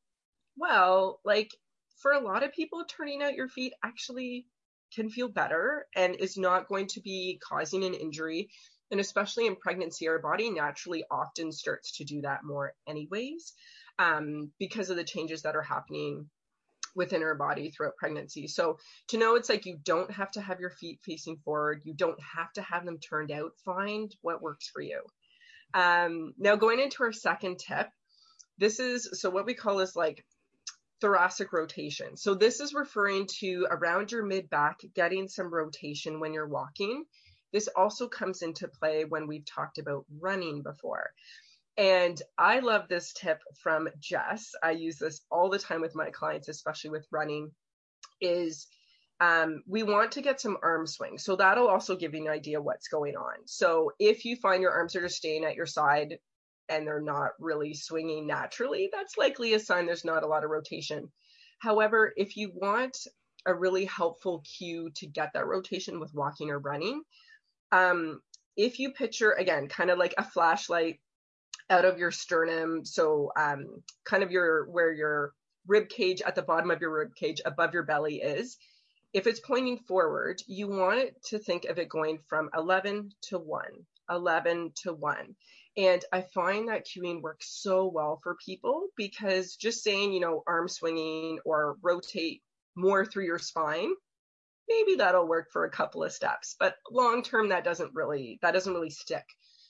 Well, 0.56 1.20
like 1.24 1.54
for 1.98 2.12
a 2.12 2.20
lot 2.20 2.42
of 2.42 2.52
people, 2.52 2.84
turning 2.88 3.22
out 3.22 3.34
your 3.34 3.48
feet 3.48 3.74
actually 3.84 4.46
can 4.94 5.10
feel 5.10 5.28
better 5.28 5.86
and 5.94 6.16
is 6.16 6.36
not 6.36 6.68
going 6.68 6.86
to 6.88 7.00
be 7.00 7.38
causing 7.46 7.84
an 7.84 7.94
injury. 7.94 8.50
And 8.90 9.00
especially 9.00 9.46
in 9.46 9.56
pregnancy, 9.56 10.08
our 10.08 10.18
body 10.18 10.50
naturally 10.50 11.04
often 11.10 11.52
starts 11.52 11.98
to 11.98 12.04
do 12.04 12.22
that 12.22 12.42
more, 12.42 12.72
anyways, 12.88 13.52
um, 13.98 14.52
because 14.58 14.90
of 14.90 14.96
the 14.96 15.04
changes 15.04 15.42
that 15.42 15.56
are 15.56 15.62
happening 15.62 16.28
within 16.94 17.22
our 17.22 17.34
body 17.34 17.70
throughout 17.70 17.96
pregnancy. 17.96 18.46
So 18.48 18.78
to 19.08 19.18
know 19.18 19.36
it's 19.36 19.48
like 19.48 19.66
you 19.66 19.78
don't 19.82 20.10
have 20.10 20.30
to 20.32 20.40
have 20.40 20.60
your 20.60 20.70
feet 20.70 21.00
facing 21.04 21.38
forward, 21.44 21.82
you 21.84 21.94
don't 21.94 22.18
have 22.20 22.52
to 22.54 22.62
have 22.62 22.84
them 22.84 22.98
turned 22.98 23.30
out, 23.30 23.52
find 23.64 24.14
what 24.22 24.42
works 24.42 24.68
for 24.68 24.82
you. 24.82 25.02
Um, 25.74 26.32
now, 26.38 26.56
going 26.56 26.80
into 26.80 27.02
our 27.02 27.12
second 27.12 27.58
tip, 27.58 27.88
this 28.58 28.80
is 28.80 29.20
so 29.20 29.30
what 29.30 29.46
we 29.46 29.54
call 29.54 29.80
is 29.80 29.94
like 29.94 30.24
thoracic 31.00 31.52
rotation. 31.52 32.16
So 32.16 32.34
this 32.34 32.60
is 32.60 32.74
referring 32.74 33.26
to 33.40 33.66
around 33.70 34.10
your 34.10 34.24
mid 34.24 34.50
back, 34.50 34.80
getting 34.94 35.28
some 35.28 35.52
rotation 35.52 36.20
when 36.20 36.32
you're 36.32 36.48
walking. 36.48 37.04
This 37.52 37.68
also 37.76 38.08
comes 38.08 38.42
into 38.42 38.68
play 38.68 39.04
when 39.04 39.26
we've 39.26 39.44
talked 39.44 39.78
about 39.78 40.04
running 40.20 40.62
before. 40.62 41.10
And 41.78 42.20
I 42.36 42.58
love 42.58 42.88
this 42.88 43.12
tip 43.12 43.40
from 43.62 43.88
Jess. 44.00 44.52
I 44.64 44.72
use 44.72 44.98
this 44.98 45.20
all 45.30 45.48
the 45.48 45.60
time 45.60 45.80
with 45.80 45.94
my 45.94 46.10
clients, 46.10 46.48
especially 46.48 46.90
with 46.90 47.06
running, 47.12 47.52
is 48.20 48.66
um, 49.20 49.62
we 49.66 49.84
want 49.84 50.12
to 50.12 50.22
get 50.22 50.40
some 50.40 50.58
arm 50.62 50.88
swing. 50.88 51.18
So 51.18 51.36
that'll 51.36 51.68
also 51.68 51.94
give 51.94 52.14
you 52.14 52.22
an 52.22 52.28
idea 52.28 52.60
what's 52.60 52.88
going 52.88 53.16
on. 53.16 53.46
So 53.46 53.92
if 54.00 54.24
you 54.24 54.34
find 54.34 54.60
your 54.60 54.72
arms 54.72 54.96
are 54.96 55.02
just 55.02 55.16
staying 55.16 55.44
at 55.44 55.54
your 55.54 55.66
side 55.66 56.18
and 56.68 56.84
they're 56.84 57.00
not 57.00 57.30
really 57.38 57.74
swinging 57.74 58.26
naturally, 58.26 58.90
that's 58.92 59.16
likely 59.16 59.54
a 59.54 59.60
sign 59.60 59.86
there's 59.86 60.04
not 60.04 60.24
a 60.24 60.28
lot 60.28 60.44
of 60.44 60.50
rotation. 60.50 61.10
However, 61.60 62.12
if 62.16 62.36
you 62.36 62.50
want 62.54 63.06
a 63.46 63.54
really 63.54 63.84
helpful 63.84 64.44
cue 64.58 64.90
to 64.96 65.06
get 65.06 65.32
that 65.34 65.46
rotation 65.46 66.00
with 66.00 66.14
walking 66.14 66.50
or 66.50 66.58
running, 66.58 67.02
um, 67.70 68.20
if 68.56 68.80
you 68.80 68.90
picture 68.92 69.32
again, 69.32 69.68
kind 69.68 69.90
of 69.90 69.98
like 69.98 70.14
a 70.18 70.24
flashlight 70.24 70.98
out 71.70 71.84
of 71.84 71.98
your 71.98 72.10
sternum, 72.10 72.84
so 72.84 73.32
um, 73.36 73.82
kind 74.04 74.22
of 74.22 74.30
your 74.30 74.66
where 74.70 74.92
your 74.92 75.32
rib 75.66 75.88
cage 75.88 76.22
at 76.22 76.34
the 76.34 76.42
bottom 76.42 76.70
of 76.70 76.80
your 76.80 76.92
rib 76.92 77.14
cage 77.14 77.40
above 77.44 77.74
your 77.74 77.82
belly 77.82 78.16
is. 78.16 78.56
If 79.12 79.26
it's 79.26 79.40
pointing 79.40 79.78
forward, 79.78 80.42
you 80.46 80.68
want 80.68 81.10
to 81.26 81.38
think 81.38 81.64
of 81.64 81.78
it 81.78 81.88
going 81.88 82.18
from 82.28 82.50
11 82.56 83.10
to 83.28 83.38
1, 83.38 83.62
11 84.10 84.72
to 84.82 84.92
1. 84.92 85.34
And 85.78 86.04
I 86.12 86.22
find 86.22 86.68
that 86.68 86.86
cueing 86.86 87.22
works 87.22 87.48
so 87.48 87.86
well 87.86 88.20
for 88.22 88.36
people 88.44 88.88
because 88.96 89.56
just 89.56 89.82
saying, 89.82 90.12
you 90.12 90.20
know, 90.20 90.42
arm 90.46 90.68
swinging 90.68 91.38
or 91.44 91.76
rotate 91.82 92.42
more 92.74 93.06
through 93.06 93.24
your 93.24 93.38
spine, 93.38 93.92
maybe 94.68 94.96
that'll 94.96 95.26
work 95.26 95.50
for 95.52 95.64
a 95.64 95.70
couple 95.70 96.04
of 96.04 96.12
steps, 96.12 96.56
but 96.58 96.76
long 96.90 97.22
term 97.22 97.48
that 97.48 97.64
doesn't 97.64 97.94
really 97.94 98.38
that 98.42 98.52
doesn't 98.52 98.74
really 98.74 98.90
stick. 98.90 99.24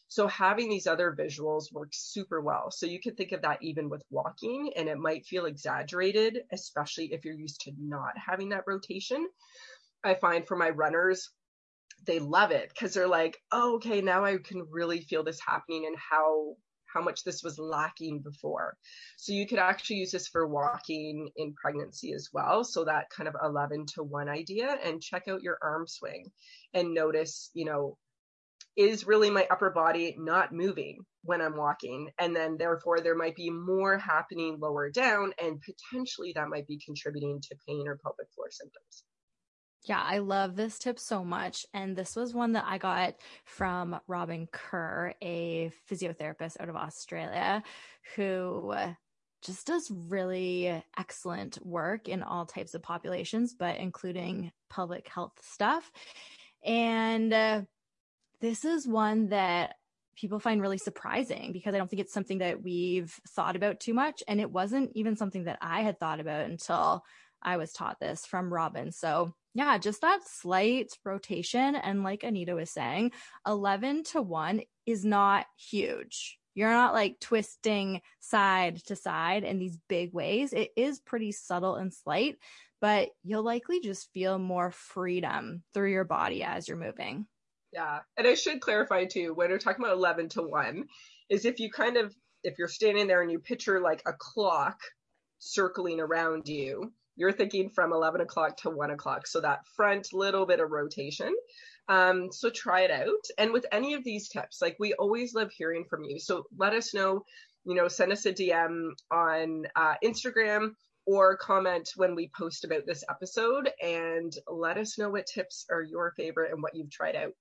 So 0.08 0.26
having 0.26 0.68
these 0.68 0.86
other 0.86 1.14
visuals 1.18 1.72
works 1.72 1.98
super 2.12 2.40
well. 2.40 2.70
So 2.70 2.86
you 2.86 3.00
can 3.00 3.14
think 3.14 3.32
of 3.32 3.42
that 3.42 3.62
even 3.62 3.88
with 3.90 4.02
walking 4.10 4.72
and 4.76 4.88
it 4.88 4.98
might 4.98 5.26
feel 5.26 5.44
exaggerated, 5.44 6.40
especially 6.52 7.12
if 7.12 7.24
you're 7.24 7.34
used 7.34 7.60
to 7.62 7.72
not 7.78 8.12
having 8.16 8.48
that 8.50 8.64
rotation. 8.66 9.28
I 10.02 10.14
find 10.14 10.46
for 10.46 10.56
my 10.56 10.70
runners, 10.70 11.30
they 12.06 12.20
love 12.20 12.52
it 12.52 12.70
because 12.70 12.94
they're 12.94 13.08
like, 13.08 13.36
oh, 13.52 13.76
okay, 13.76 14.00
now 14.00 14.24
I 14.24 14.38
can 14.38 14.66
really 14.70 15.00
feel 15.02 15.24
this 15.24 15.40
happening 15.46 15.86
and 15.86 15.96
how 15.98 16.54
how 16.88 17.02
much 17.02 17.22
this 17.22 17.42
was 17.42 17.58
lacking 17.58 18.20
before. 18.20 18.76
So 19.18 19.32
you 19.32 19.46
could 19.46 19.58
actually 19.58 19.96
use 19.96 20.10
this 20.10 20.28
for 20.28 20.46
walking 20.46 21.28
in 21.36 21.54
pregnancy 21.54 22.12
as 22.14 22.30
well. 22.32 22.64
So 22.64 22.84
that 22.84 23.10
kind 23.10 23.28
of 23.28 23.36
11 23.44 23.86
to 23.94 24.02
1 24.02 24.28
idea 24.28 24.78
and 24.82 25.02
check 25.02 25.28
out 25.28 25.42
your 25.42 25.58
arm 25.62 25.86
swing 25.86 26.30
and 26.74 26.94
notice, 26.94 27.50
you 27.52 27.66
know, 27.66 27.98
is 28.78 29.06
really 29.08 29.28
my 29.28 29.44
upper 29.50 29.70
body 29.70 30.14
not 30.16 30.52
moving 30.52 31.00
when 31.22 31.42
I'm 31.42 31.56
walking? 31.56 32.08
And 32.18 32.34
then 32.34 32.56
therefore 32.56 33.00
there 33.00 33.16
might 33.16 33.34
be 33.34 33.50
more 33.50 33.98
happening 33.98 34.58
lower 34.60 34.88
down 34.88 35.34
and 35.42 35.60
potentially 35.60 36.32
that 36.36 36.48
might 36.48 36.68
be 36.68 36.78
contributing 36.78 37.40
to 37.42 37.56
pain 37.66 37.88
or 37.88 37.98
pelvic 37.98 38.28
floor 38.34 38.46
symptoms. 38.50 39.04
Yeah, 39.84 40.00
I 40.02 40.18
love 40.18 40.54
this 40.54 40.78
tip 40.78 40.98
so 40.98 41.24
much. 41.24 41.66
And 41.74 41.96
this 41.96 42.14
was 42.14 42.34
one 42.34 42.52
that 42.52 42.66
I 42.66 42.78
got 42.78 43.16
from 43.44 43.98
Robin 44.06 44.46
Kerr, 44.52 45.14
a 45.20 45.72
physiotherapist 45.90 46.60
out 46.60 46.68
of 46.68 46.76
Australia, 46.76 47.62
who 48.14 48.74
just 49.42 49.66
does 49.66 49.90
really 49.90 50.82
excellent 50.96 51.64
work 51.64 52.08
in 52.08 52.22
all 52.22 52.46
types 52.46 52.74
of 52.74 52.82
populations, 52.82 53.54
but 53.54 53.78
including 53.78 54.52
pelvic 54.70 55.08
health 55.08 55.32
stuff. 55.42 55.90
And 56.64 57.32
uh, 57.32 57.62
this 58.40 58.64
is 58.64 58.86
one 58.86 59.28
that 59.28 59.74
people 60.16 60.40
find 60.40 60.60
really 60.60 60.78
surprising 60.78 61.52
because 61.52 61.74
I 61.74 61.78
don't 61.78 61.88
think 61.88 62.00
it's 62.00 62.12
something 62.12 62.38
that 62.38 62.62
we've 62.62 63.14
thought 63.30 63.56
about 63.56 63.80
too 63.80 63.94
much. 63.94 64.22
And 64.26 64.40
it 64.40 64.50
wasn't 64.50 64.90
even 64.94 65.16
something 65.16 65.44
that 65.44 65.58
I 65.60 65.82
had 65.82 65.98
thought 65.98 66.20
about 66.20 66.50
until 66.50 67.04
I 67.40 67.56
was 67.56 67.72
taught 67.72 68.00
this 68.00 68.26
from 68.26 68.52
Robin. 68.52 68.90
So 68.90 69.32
yeah, 69.54 69.78
just 69.78 70.00
that 70.00 70.20
slight 70.26 70.88
rotation. 71.04 71.76
And 71.76 72.02
like 72.02 72.24
Anita 72.24 72.54
was 72.54 72.70
saying, 72.70 73.12
11 73.46 74.04
to 74.04 74.22
1 74.22 74.62
is 74.86 75.04
not 75.04 75.46
huge. 75.56 76.38
You're 76.54 76.70
not 76.70 76.94
like 76.94 77.20
twisting 77.20 78.00
side 78.18 78.80
to 78.86 78.96
side 78.96 79.44
in 79.44 79.60
these 79.60 79.78
big 79.88 80.12
ways. 80.12 80.52
It 80.52 80.70
is 80.76 80.98
pretty 80.98 81.30
subtle 81.30 81.76
and 81.76 81.94
slight, 81.94 82.36
but 82.80 83.10
you'll 83.22 83.44
likely 83.44 83.80
just 83.80 84.12
feel 84.12 84.38
more 84.38 84.72
freedom 84.72 85.62
through 85.72 85.92
your 85.92 86.04
body 86.04 86.42
as 86.42 86.66
you're 86.66 86.76
moving. 86.76 87.26
Yeah. 87.72 88.00
And 88.16 88.26
I 88.26 88.34
should 88.34 88.60
clarify 88.60 89.04
too, 89.04 89.34
when 89.34 89.50
we're 89.50 89.58
talking 89.58 89.84
about 89.84 89.96
11 89.96 90.30
to 90.30 90.42
1, 90.42 90.84
is 91.28 91.44
if 91.44 91.60
you 91.60 91.70
kind 91.70 91.96
of, 91.96 92.14
if 92.42 92.58
you're 92.58 92.68
standing 92.68 93.06
there 93.06 93.22
and 93.22 93.30
you 93.30 93.38
picture 93.38 93.80
like 93.80 94.02
a 94.06 94.12
clock 94.12 94.80
circling 95.38 96.00
around 96.00 96.48
you, 96.48 96.92
you're 97.16 97.32
thinking 97.32 97.68
from 97.70 97.92
11 97.92 98.20
o'clock 98.20 98.56
to 98.58 98.70
1 98.70 98.90
o'clock. 98.90 99.26
So 99.26 99.40
that 99.40 99.66
front 99.76 100.12
little 100.12 100.46
bit 100.46 100.60
of 100.60 100.70
rotation. 100.70 101.34
Um, 101.88 102.30
so 102.30 102.48
try 102.50 102.82
it 102.82 102.90
out. 102.90 103.24
And 103.38 103.52
with 103.52 103.66
any 103.72 103.94
of 103.94 104.04
these 104.04 104.28
tips, 104.28 104.62
like 104.62 104.76
we 104.78 104.94
always 104.94 105.34
love 105.34 105.50
hearing 105.50 105.84
from 105.84 106.04
you. 106.04 106.18
So 106.18 106.44
let 106.56 106.74
us 106.74 106.94
know, 106.94 107.24
you 107.64 107.74
know, 107.74 107.88
send 107.88 108.12
us 108.12 108.24
a 108.26 108.32
DM 108.32 108.90
on 109.10 109.66
uh, 109.74 109.94
Instagram 110.04 110.74
or 111.06 111.36
comment 111.36 111.90
when 111.96 112.14
we 112.14 112.30
post 112.36 112.64
about 112.64 112.86
this 112.86 113.02
episode 113.08 113.70
and 113.82 114.32
let 114.46 114.76
us 114.76 114.98
know 114.98 115.10
what 115.10 115.26
tips 115.26 115.64
are 115.70 115.82
your 115.82 116.12
favorite 116.16 116.52
and 116.52 116.62
what 116.62 116.74
you've 116.74 116.90
tried 116.90 117.16
out. 117.16 117.32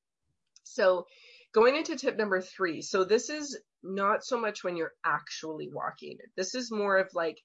So 0.74 1.05
going 1.53 1.75
into 1.75 1.95
tip 1.95 2.17
number 2.17 2.41
three. 2.41 2.81
So 2.81 3.03
this 3.03 3.29
is 3.29 3.57
not 3.83 4.24
so 4.24 4.39
much 4.39 4.63
when 4.63 4.75
you're 4.75 4.93
actually 5.05 5.69
walking. 5.71 6.17
This 6.36 6.55
is 6.55 6.71
more 6.71 6.97
of 6.97 7.09
like 7.13 7.41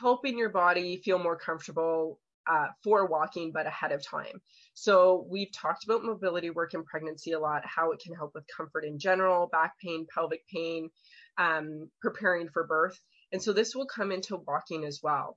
helping 0.00 0.38
your 0.38 0.48
body 0.48 0.96
feel 1.04 1.18
more 1.18 1.36
comfortable 1.36 2.18
uh, 2.50 2.68
for 2.82 3.06
walking, 3.06 3.52
but 3.52 3.66
ahead 3.66 3.92
of 3.92 4.04
time. 4.04 4.40
So 4.74 5.26
we've 5.30 5.52
talked 5.52 5.84
about 5.84 6.02
mobility 6.02 6.50
work 6.50 6.74
in 6.74 6.84
pregnancy 6.84 7.32
a 7.32 7.38
lot, 7.38 7.62
how 7.64 7.92
it 7.92 8.00
can 8.00 8.14
help 8.14 8.32
with 8.34 8.44
comfort 8.54 8.84
in 8.84 8.98
general, 8.98 9.46
back 9.46 9.74
pain, 9.78 10.06
pelvic 10.12 10.46
pain, 10.48 10.90
um, 11.38 11.90
preparing 12.00 12.48
for 12.48 12.66
birth. 12.66 12.98
And 13.30 13.42
so 13.42 13.52
this 13.52 13.74
will 13.74 13.86
come 13.86 14.10
into 14.10 14.36
walking 14.36 14.84
as 14.84 15.00
well. 15.02 15.36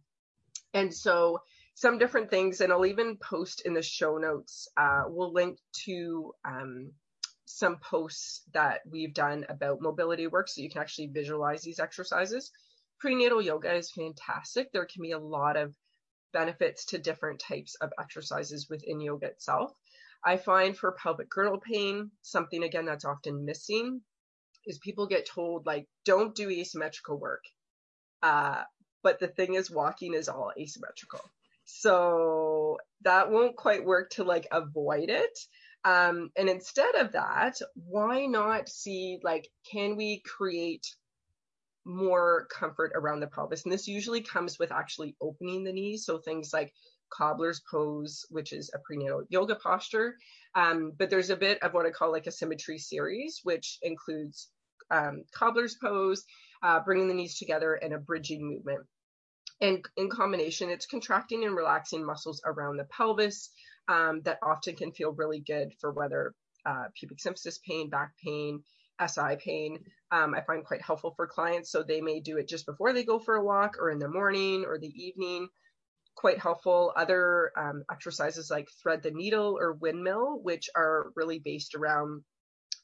And 0.74 0.93
so 0.93 1.39
some 1.75 1.98
different 1.98 2.30
things, 2.30 2.62
and 2.62 2.72
I'll 2.72 2.86
even 2.86 3.18
post 3.18 3.62
in 3.65 3.74
the 3.74 3.82
show 3.82 4.18
notes, 4.18 4.68
uh, 4.77 5.03
we'll 5.08 5.34
link 5.34 5.58
to 5.86 6.34
um, 6.46 6.92
some 7.46 7.77
posts 7.77 8.44
that 8.53 8.82
we've 8.89 9.13
done 9.13 9.46
about 9.50 9.82
mobility 9.82 10.27
work 10.27 10.48
so 10.48 10.62
you 10.62 10.70
can 10.70 10.82
actually 10.82 11.08
visualize 11.08 11.62
these 11.62 11.80
exercises 11.80 12.51
prenatal 13.03 13.42
yoga 13.42 13.74
is 13.75 13.92
fantastic. 13.92 14.72
There 14.72 14.86
can 14.86 15.01
be 15.01 15.12
a 15.12 15.20
lot 15.20 15.58
of 15.58 15.75
benefits 16.32 16.86
to 16.86 16.98
different 16.98 17.42
types 17.42 17.75
of 17.82 17.92
exercises 18.00 18.70
within 18.70 19.01
yoga 19.01 19.27
itself. 19.27 19.74
I 20.24 20.38
find 20.38 20.77
for 20.77 20.94
pelvic 20.94 21.30
girdle 21.30 21.60
pain, 21.60 22.12
something 22.22 22.63
again 22.63 22.86
that's 22.86 23.03
often 23.03 23.44
missing 23.44 24.00
is 24.65 24.80
people 24.80 25.08
get 25.08 25.27
told 25.27 25.65
like, 25.65 25.86
don't 26.06 26.34
do 26.34 26.50
asymmetrical 26.50 27.20
work. 27.20 27.44
Uh, 28.22 28.63
but 29.03 29.20
the 29.20 29.27
thing 29.27 29.56
is 29.56 29.70
walking 29.70 30.13
is 30.13 30.30
all 30.30 30.53
asymmetrical. 30.58 31.20
So 31.65 32.77
that 33.01 33.32
won't 33.32 33.55
quite 33.55 33.86
work 33.86 34.12
to 34.12 34.24
like 34.24 34.48
avoid 34.51 35.10
it. 35.10 35.38
Um, 35.86 36.29
and 36.38 36.50
instead 36.50 36.96
of 36.96 37.12
that, 37.12 37.60
why 37.75 38.25
not 38.25 38.70
see 38.70 39.20
like, 39.24 39.50
can 39.70 39.98
we 39.98 40.22
create 40.25 40.86
more 41.86 42.48
comfort 42.50 42.91
around 42.96 43.20
the 43.20 43.27
pelvis. 43.27 43.63
And 43.63 43.74
this 43.74 43.88
usually 43.88 44.22
comes 44.22 44.58
with 44.58 44.72
actually 44.72 45.15
opening 45.22 45.63
the 45.63 45.74
knees. 45.74 46.05
So 46.05 46.17
things 46.17 46.53
like 46.53 46.74
cobbler's 47.10 47.62
pose, 47.70 48.25
which 48.29 48.53
is 48.53 48.72
a 48.74 48.79
prenatal 48.79 49.24
yoga 49.29 49.55
posture. 49.55 50.15
Um, 50.55 50.93
but 50.98 51.10
there's 51.10 51.29
a 51.29 51.36
bit 51.36 51.62
of 51.62 51.74
what 51.74 51.86
I 51.86 51.91
call 51.91 52.12
like 52.12 52.27
a 52.27 52.32
symmetry 52.32 52.77
series, 52.77 53.41
which 53.43 53.79
includes 53.82 54.50
um, 54.91 55.24
cobbler's 55.34 55.75
pose, 55.75 56.24
uh, 56.62 56.79
bringing 56.79 57.08
the 57.08 57.13
knees 57.13 57.38
together, 57.38 57.75
and 57.75 57.93
a 57.93 57.98
bridging 57.98 58.48
movement. 58.48 58.86
And 59.62 59.84
in 59.96 60.10
combination, 60.10 60.70
it's 60.70 60.86
contracting 60.86 61.46
and 61.46 61.56
relaxing 61.56 62.06
muscles 62.06 62.42
around 62.46 62.78
the 62.78 62.86
pelvis 62.86 63.50
um, 63.88 64.22
that 64.24 64.40
often 64.44 64.76
can 64.76 64.92
feel 64.92 65.12
really 65.12 65.40
good 65.40 65.74
for 65.80 65.92
whether 65.92 66.34
uh, 66.66 66.86
pubic 66.96 67.20
symphysis 67.20 67.62
pain, 67.62 67.90
back 67.90 68.14
pain, 68.24 68.64
SI 69.06 69.36
pain, 69.38 69.80
um, 70.12 70.36
I 70.36 70.42
find 70.42 70.64
quite 70.64 70.82
helpful 70.82 71.14
for 71.16 71.28
clients. 71.28 71.72
So 71.72 71.84
they 71.84 72.02
may 72.02 72.20
do 72.20 72.38
it 72.38 72.48
just 72.48 72.66
before 72.66 72.94
they 72.94 73.04
go 73.04 73.20
for 73.20 73.36
a 73.36 73.44
walk 73.44 73.78
or 73.80 73.90
in 73.90 74.00
the 74.00 74.08
morning 74.08 74.66
or 74.66 74.78
the 74.78 74.88
evening. 74.88 75.48
Quite 76.16 76.40
helpful. 76.40 76.94
Other 76.96 77.52
um, 77.58 77.84
exercises 77.92 78.52
like 78.52 78.70
thread 78.82 79.02
the 79.02 79.12
needle 79.12 79.58
or 79.60 79.74
windmill, 79.74 80.40
which 80.44 80.70
are 80.76 81.12
really 81.16 81.40
based 81.40 81.74
around 81.74 82.24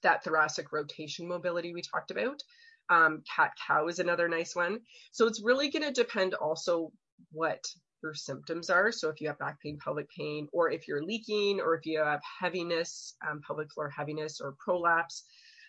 that 0.01 0.23
thoracic 0.23 0.71
rotation 0.71 1.27
mobility 1.27 1.73
we 1.73 1.81
talked 1.81 2.09
about. 2.09 2.41
Um, 2.89 3.23
cat 3.35 3.51
cow 3.67 3.87
is 3.87 3.99
another 3.99 4.27
nice 4.27 4.55
one. 4.55 4.79
So 5.11 5.27
it's 5.27 5.43
really 5.43 5.69
going 5.69 5.83
to 5.83 5.91
depend 5.91 6.33
also 6.33 6.91
what 7.31 7.63
your 8.01 8.13
symptoms 8.13 8.69
are. 8.69 8.91
So 8.91 9.09
if 9.09 9.21
you 9.21 9.27
have 9.27 9.37
back 9.39 9.61
pain, 9.61 9.77
pelvic 9.83 10.09
pain, 10.09 10.47
or 10.51 10.71
if 10.71 10.87
you're 10.87 11.03
leaking, 11.03 11.59
or 11.59 11.75
if 11.75 11.85
you 11.85 11.99
have 11.99 12.21
heaviness, 12.39 13.15
um, 13.29 13.41
pelvic 13.45 13.71
floor 13.71 13.89
heaviness, 13.89 14.41
or 14.41 14.55
prolapse, 14.59 15.23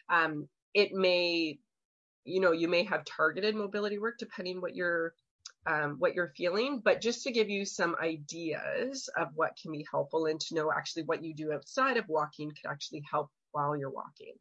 um, 0.09 0.49
it 0.75 0.93
may, 0.93 1.59
you 2.25 2.41
know, 2.41 2.53
you 2.53 2.69
may 2.69 2.85
have 2.85 3.05
targeted 3.05 3.55
mobility 3.55 3.99
work 3.99 4.17
depending 4.19 4.61
what 4.61 4.75
you're 4.75 5.13
um, 5.67 5.97
what 5.99 6.15
you're 6.15 6.33
feeling, 6.37 6.81
but 6.83 7.03
just 7.03 7.23
to 7.25 7.33
give 7.33 7.51
you 7.51 7.67
some 7.67 7.95
ideas 8.03 9.11
of 9.17 9.29
what 9.35 9.59
can 9.61 9.73
be 9.73 9.87
helpful 9.91 10.25
and 10.25 10.41
to 10.41 10.55
know 10.55 10.73
actually 10.73 11.03
what 11.03 11.23
you 11.23 11.35
do 11.35 11.53
outside 11.53 11.99
of 11.99 12.09
walking 12.09 12.49
could 12.49 12.71
actually 12.71 13.05
help 13.11 13.31
while 13.53 13.77
you're 13.77 13.91
walking. 13.91 14.33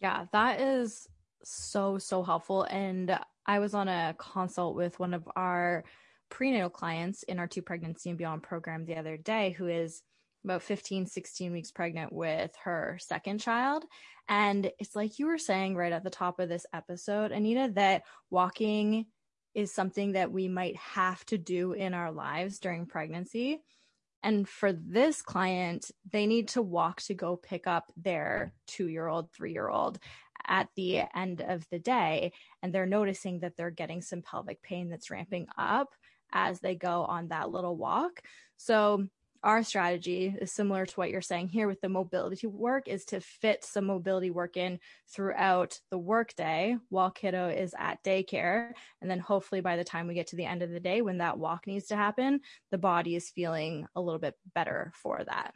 Yeah, 0.00 0.26
that 0.32 0.60
is 0.60 1.08
so, 1.44 1.98
so 1.98 2.22
helpful. 2.22 2.64
And 2.64 3.18
I 3.46 3.58
was 3.58 3.74
on 3.74 3.88
a 3.88 4.14
consult 4.18 4.76
with 4.76 4.98
one 4.98 5.14
of 5.14 5.28
our 5.36 5.84
prenatal 6.28 6.70
clients 6.70 7.22
in 7.22 7.38
our 7.38 7.46
two 7.46 7.62
pregnancy 7.62 8.10
and 8.10 8.18
beyond 8.18 8.42
program 8.42 8.84
the 8.84 8.96
other 8.96 9.16
day 9.16 9.50
who 9.50 9.66
is 9.66 10.02
about 10.44 10.62
15, 10.62 11.06
16 11.06 11.52
weeks 11.52 11.70
pregnant 11.70 12.12
with 12.12 12.54
her 12.64 12.98
second 13.00 13.38
child. 13.40 13.84
And 14.28 14.70
it's 14.78 14.94
like 14.94 15.18
you 15.18 15.26
were 15.26 15.38
saying 15.38 15.74
right 15.74 15.92
at 15.92 16.04
the 16.04 16.10
top 16.10 16.38
of 16.38 16.48
this 16.48 16.66
episode, 16.72 17.32
Anita, 17.32 17.72
that 17.74 18.02
walking 18.30 19.06
is 19.54 19.72
something 19.72 20.12
that 20.12 20.30
we 20.30 20.48
might 20.48 20.76
have 20.76 21.24
to 21.26 21.38
do 21.38 21.72
in 21.72 21.94
our 21.94 22.12
lives 22.12 22.58
during 22.58 22.86
pregnancy. 22.86 23.62
And 24.22 24.48
for 24.48 24.72
this 24.72 25.22
client, 25.22 25.90
they 26.12 26.26
need 26.26 26.48
to 26.48 26.62
walk 26.62 27.00
to 27.02 27.14
go 27.14 27.36
pick 27.36 27.66
up 27.66 27.90
their 27.96 28.52
two 28.66 28.88
year 28.88 29.06
old, 29.06 29.32
three 29.32 29.52
year 29.52 29.68
old 29.68 29.98
at 30.48 30.68
the 30.74 31.02
end 31.14 31.40
of 31.40 31.64
the 31.70 31.78
day. 31.78 32.32
And 32.62 32.72
they're 32.72 32.86
noticing 32.86 33.40
that 33.40 33.56
they're 33.56 33.70
getting 33.70 34.02
some 34.02 34.22
pelvic 34.22 34.62
pain 34.62 34.88
that's 34.88 35.10
ramping 35.10 35.46
up 35.56 35.94
as 36.32 36.60
they 36.60 36.74
go 36.74 37.04
on 37.04 37.28
that 37.28 37.50
little 37.50 37.76
walk. 37.76 38.20
So 38.56 39.06
our 39.42 39.62
strategy 39.62 40.34
is 40.40 40.52
similar 40.52 40.84
to 40.84 40.94
what 40.96 41.10
you're 41.10 41.20
saying 41.20 41.48
here 41.48 41.68
with 41.68 41.80
the 41.80 41.88
mobility 41.88 42.46
work 42.46 42.88
is 42.88 43.04
to 43.04 43.20
fit 43.20 43.64
some 43.64 43.86
mobility 43.86 44.30
work 44.30 44.56
in 44.56 44.80
throughout 45.08 45.78
the 45.90 45.98
workday 45.98 46.76
while 46.88 47.10
kiddo 47.10 47.48
is 47.48 47.74
at 47.78 48.02
daycare 48.02 48.72
and 49.00 49.10
then 49.10 49.20
hopefully 49.20 49.60
by 49.60 49.76
the 49.76 49.84
time 49.84 50.06
we 50.06 50.14
get 50.14 50.26
to 50.26 50.36
the 50.36 50.44
end 50.44 50.62
of 50.62 50.70
the 50.70 50.80
day 50.80 51.02
when 51.02 51.18
that 51.18 51.38
walk 51.38 51.66
needs 51.66 51.86
to 51.86 51.96
happen 51.96 52.40
the 52.70 52.78
body 52.78 53.14
is 53.14 53.30
feeling 53.30 53.86
a 53.94 54.00
little 54.00 54.20
bit 54.20 54.34
better 54.54 54.92
for 54.94 55.22
that 55.24 55.52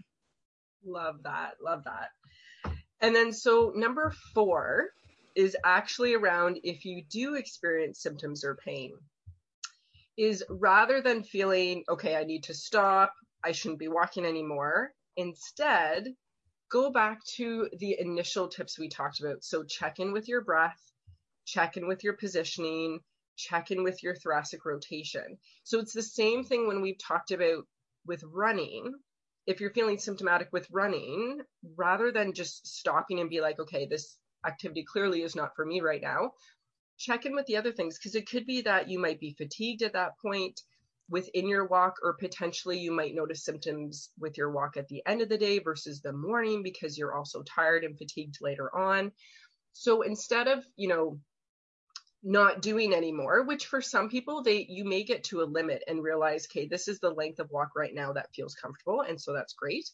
love 0.85 1.23
that 1.25 1.55
love 1.63 1.83
that 1.85 2.72
and 3.03 3.15
then 3.15 3.33
so 3.33 3.73
number 3.75 4.13
4 4.35 4.89
is 5.35 5.57
actually 5.65 6.15
around 6.15 6.61
if 6.65 6.85
you 6.85 7.03
do 7.11 7.35
experience 7.35 8.01
symptoms 8.01 8.45
or 8.45 8.55
pain 8.55 8.93
is 10.17 10.45
rather 10.49 11.01
than 11.01 11.23
feeling 11.23 11.85
okay 11.89 12.17
i 12.17 12.25
need 12.25 12.45
to 12.45 12.55
stop 12.55 13.13
I 13.45 13.53
shouldn't 13.53 13.81
be 13.81 13.89
walking 13.89 14.25
anymore. 14.25 14.93
Instead, 15.17 16.15
go 16.71 16.91
back 16.91 17.25
to 17.37 17.69
the 17.79 17.99
initial 17.99 18.49
tips 18.49 18.79
we 18.79 18.89
talked 18.89 19.21
about. 19.21 19.45
So 19.45 19.65
check 19.65 19.99
in 19.99 20.13
with 20.13 20.29
your 20.29 20.43
breath, 20.43 20.81
check 21.45 21.77
in 21.77 21.87
with 21.89 22.05
your 22.05 22.15
positioning, 22.15 23.01
check 23.37 23.71
in 23.71 23.83
with 23.83 24.03
your 24.03 24.15
thoracic 24.15 24.65
rotation. 24.65 25.39
So 25.65 25.81
it's 25.81 25.93
the 25.93 26.03
same 26.03 26.45
thing 26.45 26.67
when 26.69 26.81
we've 26.81 26.99
talked 26.99 27.33
about 27.33 27.67
with 28.07 28.23
running. 28.25 28.95
If 29.47 29.61
you're 29.61 29.73
feeling 29.73 29.99
symptomatic 29.99 30.49
with 30.53 30.71
running, 30.71 31.41
rather 31.77 32.13
than 32.13 32.33
just 32.33 32.67
stopping 32.67 33.21
and 33.21 33.31
be 33.31 33.41
like, 33.41 33.59
okay, 33.59 33.87
this 33.87 34.17
activity 34.47 34.85
clearly 34.85 35.23
is 35.23 35.35
not 35.35 35.57
for 35.57 35.65
me 35.65 35.81
right 35.81 36.03
now, 36.03 36.33
check 36.99 37.27
in 37.27 37.35
with 37.35 37.47
the 37.47 37.57
other 37.57 37.73
things 37.73 37.99
because 37.99 38.15
it 38.15 38.29
could 38.29 38.47
be 38.47 38.63
that 38.63 38.89
you 38.89 38.99
might 38.99 39.19
be 39.19 39.35
fatigued 39.37 39.83
at 39.83 39.95
that 39.95 40.19
point 40.21 40.61
within 41.11 41.49
your 41.49 41.67
walk, 41.67 41.97
or 42.03 42.15
potentially 42.15 42.79
you 42.79 42.93
might 42.93 43.15
notice 43.15 43.45
symptoms 43.45 44.11
with 44.19 44.39
your 44.39 44.51
walk 44.51 44.77
at 44.77 44.89
the 44.89 45.03
end 45.05 45.21
of 45.21 45.29
the 45.29 45.37
day 45.37 45.59
versus 45.59 46.01
the 46.01 46.13
morning 46.13 46.63
because 46.63 46.97
you're 46.97 47.15
also 47.15 47.43
tired 47.43 47.85
and 47.85 47.99
fatigued 47.99 48.39
later 48.41 48.75
on. 48.75 49.13
So 49.73 50.03
instead 50.03 50.49
of, 50.49 50.65
you 50.77 50.89
know, 50.89 51.19
not 52.23 52.63
doing 52.63 52.95
anymore, 52.95 53.45
which 53.45 53.67
for 53.67 53.81
some 53.81 54.09
people 54.09 54.43
they 54.43 54.67
you 54.69 54.85
may 54.85 55.03
get 55.03 55.25
to 55.25 55.43
a 55.43 55.45
limit 55.45 55.83
and 55.87 56.03
realize, 56.03 56.47
okay, 56.47 56.67
this 56.67 56.89
is 56.89 57.01
the 57.01 57.11
length 57.11 57.41
of 57.41 57.51
walk 57.51 57.71
right 57.77 57.95
now 57.95 58.13
that 58.13 58.35
feels 58.35 58.55
comfortable, 58.55 59.03
and 59.03 59.21
so 59.21 59.33
that's 59.33 59.55
great. 59.55 59.91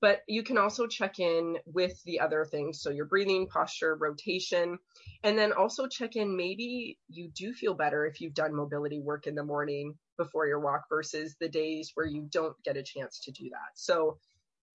But 0.00 0.20
you 0.28 0.44
can 0.44 0.58
also 0.58 0.86
check 0.86 1.18
in 1.18 1.58
with 1.66 2.00
the 2.04 2.20
other 2.20 2.44
things. 2.44 2.80
So 2.80 2.90
your 2.90 3.06
breathing, 3.06 3.48
posture, 3.48 3.96
rotation, 3.96 4.78
and 5.24 5.36
then 5.36 5.52
also 5.52 5.88
check 5.88 6.14
in. 6.14 6.36
Maybe 6.36 6.98
you 7.08 7.30
do 7.34 7.52
feel 7.52 7.74
better 7.74 8.06
if 8.06 8.20
you've 8.20 8.34
done 8.34 8.54
mobility 8.54 9.00
work 9.00 9.26
in 9.26 9.34
the 9.34 9.44
morning 9.44 9.98
before 10.16 10.46
your 10.46 10.60
walk 10.60 10.84
versus 10.88 11.34
the 11.40 11.48
days 11.48 11.90
where 11.94 12.06
you 12.06 12.28
don't 12.30 12.54
get 12.64 12.76
a 12.76 12.82
chance 12.82 13.20
to 13.24 13.32
do 13.32 13.50
that. 13.50 13.70
So 13.74 14.18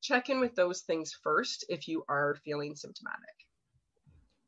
check 0.01 0.29
in 0.29 0.41
with 0.41 0.55
those 0.55 0.81
things 0.81 1.17
first 1.23 1.65
if 1.69 1.87
you 1.87 2.03
are 2.09 2.35
feeling 2.43 2.75
symptomatic. 2.75 3.42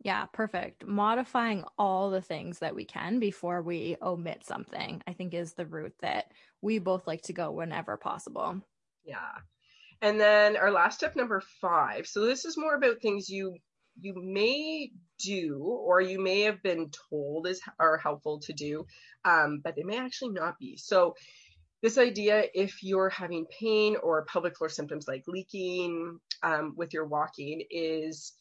Yeah, 0.05 0.25
perfect. 0.27 0.85
Modifying 0.85 1.63
all 1.79 2.11
the 2.11 2.21
things 2.21 2.59
that 2.59 2.75
we 2.75 2.85
can 2.85 3.17
before 3.17 3.63
we 3.63 3.97
omit 4.03 4.45
something, 4.45 5.01
I 5.07 5.13
think 5.13 5.33
is 5.33 5.53
the 5.53 5.65
route 5.65 5.95
that 6.01 6.31
we 6.61 6.77
both 6.77 7.07
like 7.07 7.23
to 7.23 7.33
go 7.33 7.49
whenever 7.49 7.97
possible. 7.97 8.61
Yeah. 9.03 9.31
And 10.03 10.19
then 10.19 10.57
our 10.57 10.69
last 10.69 10.99
step 10.99 11.15
number 11.15 11.41
five. 11.59 12.05
So 12.05 12.23
this 12.23 12.45
is 12.45 12.55
more 12.55 12.75
about 12.75 13.01
things 13.01 13.31
you 13.31 13.57
you 13.99 14.13
may 14.15 14.91
do 15.17 15.63
or 15.63 16.01
you 16.01 16.19
may 16.19 16.41
have 16.41 16.61
been 16.61 16.91
told 17.09 17.47
is 17.47 17.59
are 17.79 17.97
helpful 17.97 18.39
to 18.41 18.53
do, 18.53 18.85
um, 19.23 19.61
but 19.63 19.75
they 19.75 19.81
may 19.81 19.97
actually 19.97 20.33
not 20.33 20.59
be. 20.59 20.77
So 20.77 21.15
this 21.81 21.97
idea, 21.97 22.43
if 22.53 22.83
you're 22.83 23.09
having 23.09 23.47
pain 23.47 23.95
or 24.03 24.25
pelvic 24.25 24.55
floor 24.55 24.69
symptoms 24.69 25.07
like 25.07 25.23
leaking 25.25 26.19
um, 26.43 26.75
with 26.77 26.93
your 26.93 27.07
walking, 27.07 27.63
is 27.71 28.33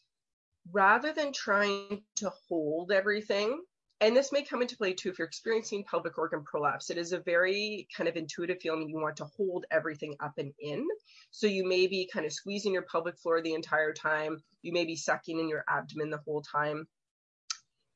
rather 0.72 1.12
than 1.12 1.32
trying 1.32 2.02
to 2.16 2.32
hold 2.48 2.92
everything, 2.92 3.62
and 4.00 4.16
this 4.16 4.32
may 4.32 4.42
come 4.42 4.60
into 4.60 4.76
play 4.76 4.92
too 4.92 5.10
if 5.10 5.18
you're 5.18 5.26
experiencing 5.26 5.84
pelvic 5.84 6.18
organ 6.18 6.42
prolapse. 6.44 6.90
It 6.90 6.98
is 6.98 7.12
a 7.12 7.20
very 7.20 7.86
kind 7.96 8.08
of 8.08 8.16
intuitive 8.16 8.60
feeling. 8.60 8.88
You 8.88 9.00
want 9.00 9.16
to 9.18 9.30
hold 9.36 9.66
everything 9.70 10.14
up 10.20 10.34
and 10.36 10.52
in. 10.58 10.86
So 11.30 11.46
you 11.46 11.66
may 11.66 11.86
be 11.86 12.10
kind 12.12 12.26
of 12.26 12.32
squeezing 12.32 12.72
your 12.72 12.82
pelvic 12.82 13.18
floor 13.18 13.40
the 13.40 13.54
entire 13.54 13.92
time. 13.92 14.42
You 14.62 14.72
may 14.72 14.84
be 14.84 14.96
sucking 14.96 15.38
in 15.38 15.48
your 15.48 15.64
abdomen 15.68 16.10
the 16.10 16.20
whole 16.24 16.42
time. 16.42 16.86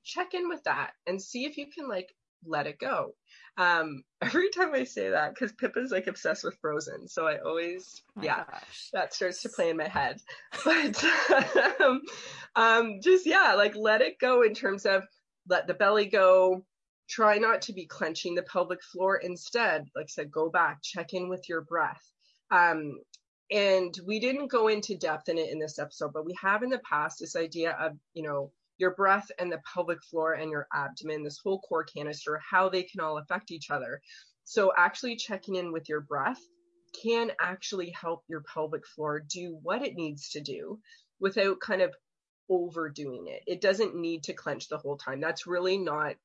Check 0.05 0.35
in 0.35 0.49
with 0.49 0.63
that 0.65 0.93
and 1.07 1.21
see 1.21 1.45
if 1.45 1.59
you 1.59 1.67
can 1.67 1.89
like 1.89 2.15
let 2.45 2.67
it 2.67 2.79
go. 2.79 3.15
Um, 3.57 4.05
every 4.23 4.51
time 4.51 4.75
I 4.75 4.85
say 4.85 5.11
that, 5.11 5.35
because 5.35 5.53
Pippa's 5.53 5.91
like 5.91 6.07
obsessed 6.07 6.45
with 6.45 6.59
Frozen, 6.61 7.09
so 7.09 7.27
I 7.27 7.39
always, 7.39 8.03
oh 8.17 8.23
yeah, 8.23 8.45
gosh. 8.51 8.91
that 8.93 9.15
starts 9.15 9.43
to 9.43 9.49
play 9.49 9.71
in 9.71 9.77
my 9.77 9.89
head. 9.89 10.21
But 10.65 11.05
um, 11.81 12.03
um, 12.57 13.01
just 13.03 13.27
yeah, 13.27 13.55
like 13.55 13.77
let 13.77 14.01
it 14.01 14.19
go 14.19 14.43
in 14.43 14.55
terms 14.55 14.87
of 14.87 15.05
let 15.49 15.67
the 15.67 15.75
belly 15.75 16.07
go. 16.07 16.65
Try 17.09 17.39
not 17.39 17.63
to 17.63 17.73
be 17.73 17.87
clenching 17.87 18.35
the 18.35 18.43
pelvic 18.43 18.83
floor. 18.83 19.17
Instead, 19.17 19.87
like 19.97 20.05
I 20.05 20.09
said, 20.09 20.31
go 20.31 20.51
back, 20.51 20.83
check 20.83 21.15
in 21.15 21.31
with 21.31 21.49
your 21.49 21.63
breath. 21.63 22.03
Um, 22.51 22.99
and 23.51 23.99
we 24.07 24.21
didn't 24.21 24.51
go 24.51 24.69
into 24.69 24.95
depth 24.95 25.29
in 25.29 25.39
it 25.39 25.51
in 25.51 25.59
this 25.59 25.79
episode, 25.79 26.13
but 26.13 26.27
we 26.27 26.35
have 26.41 26.63
in 26.63 26.69
the 26.69 26.81
past 26.81 27.19
this 27.19 27.35
idea 27.35 27.73
of, 27.81 27.97
you 28.13 28.23
know, 28.23 28.53
your 28.79 28.95
breath 28.95 29.31
and 29.39 29.51
the 29.51 29.61
pelvic 29.73 30.03
floor 30.03 30.33
and 30.33 30.51
your 30.51 30.67
abdomen, 30.73 31.25
this 31.25 31.39
whole 31.39 31.61
core 31.61 31.85
canister, 31.85 32.41
how 32.49 32.69
they 32.69 32.83
can 32.83 33.01
all 33.01 33.19
affect 33.19 33.51
each 33.51 33.71
other. 33.71 34.01
So 34.45 34.73
actually 34.77 35.17
checking 35.17 35.57
in 35.57 35.73
with 35.73 35.89
your 35.89 36.01
breath 36.01 36.41
can 37.03 37.33
actually 37.41 37.91
help 37.91 38.25
your 38.29 38.43
pelvic 38.43 38.87
floor 38.87 39.21
do 39.21 39.59
what 39.63 39.83
it 39.83 39.95
needs 39.95 40.31
to 40.31 40.41
do 40.41 40.79
without 41.21 41.61
kind 41.61 41.83
of 41.83 41.95
overdoing 42.49 43.27
it. 43.29 43.43
It 43.47 43.61
doesn't 43.61 43.95
need 43.95 44.25
to 44.25 44.33
clench 44.33 44.69
the 44.69 44.79
whole 44.79 44.97
time. 44.97 45.21
That's 45.21 45.47
really 45.47 45.77
not 45.77 46.17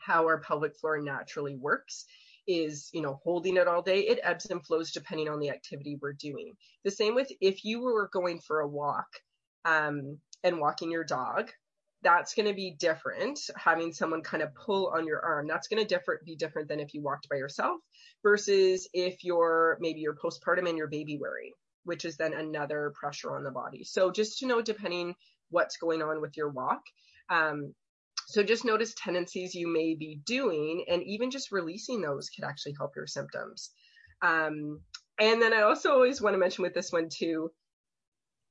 how 0.00 0.26
our 0.26 0.40
pelvic 0.40 0.76
floor 0.76 1.00
naturally 1.00 1.56
works 1.56 2.04
is 2.46 2.88
you 2.92 3.02
know 3.02 3.20
holding 3.22 3.56
it 3.56 3.68
all 3.68 3.82
day 3.82 4.00
it 4.00 4.18
ebbs 4.22 4.46
and 4.46 4.64
flows 4.64 4.92
depending 4.92 5.28
on 5.28 5.38
the 5.38 5.50
activity 5.50 5.98
we're 6.00 6.12
doing 6.14 6.54
the 6.84 6.90
same 6.90 7.14
with 7.14 7.30
if 7.40 7.64
you 7.64 7.82
were 7.82 8.08
going 8.12 8.40
for 8.40 8.60
a 8.60 8.68
walk 8.68 9.06
um, 9.66 10.18
and 10.42 10.58
walking 10.58 10.90
your 10.90 11.04
dog 11.04 11.50
that's 12.02 12.34
going 12.34 12.46
to 12.46 12.54
be 12.54 12.74
different 12.78 13.38
having 13.56 13.92
someone 13.92 14.22
kind 14.22 14.42
of 14.42 14.54
pull 14.54 14.88
on 14.94 15.06
your 15.06 15.20
arm 15.24 15.46
that's 15.46 15.68
going 15.68 15.82
to 15.82 15.88
different 15.88 16.24
be 16.24 16.36
different 16.36 16.68
than 16.68 16.80
if 16.80 16.94
you 16.94 17.02
walked 17.02 17.28
by 17.28 17.36
yourself 17.36 17.80
versus 18.22 18.88
if 18.92 19.22
you're 19.22 19.76
maybe 19.80 20.00
you're 20.00 20.16
postpartum 20.16 20.68
and 20.68 20.78
you're 20.78 20.88
baby 20.88 21.18
wearing 21.20 21.52
which 21.84 22.04
is 22.04 22.16
then 22.16 22.32
another 22.34 22.92
pressure 22.98 23.36
on 23.36 23.44
the 23.44 23.50
body 23.50 23.84
so 23.84 24.10
just 24.10 24.38
to 24.38 24.46
know 24.46 24.62
depending 24.62 25.14
what's 25.50 25.76
going 25.76 26.02
on 26.02 26.20
with 26.20 26.36
your 26.36 26.48
walk 26.48 26.82
um, 27.30 27.74
so 28.30 28.44
just 28.44 28.64
notice 28.64 28.94
tendencies 28.96 29.56
you 29.56 29.66
may 29.66 29.96
be 29.96 30.20
doing, 30.24 30.84
and 30.88 31.02
even 31.02 31.32
just 31.32 31.50
releasing 31.50 32.00
those 32.00 32.30
could 32.30 32.44
actually 32.44 32.74
help 32.78 32.94
your 32.94 33.08
symptoms. 33.08 33.70
Um, 34.22 34.80
and 35.18 35.42
then 35.42 35.52
I 35.52 35.62
also 35.62 35.90
always 35.90 36.20
want 36.20 36.34
to 36.34 36.38
mention 36.38 36.62
with 36.62 36.72
this 36.72 36.92
one 36.92 37.08
too, 37.10 37.50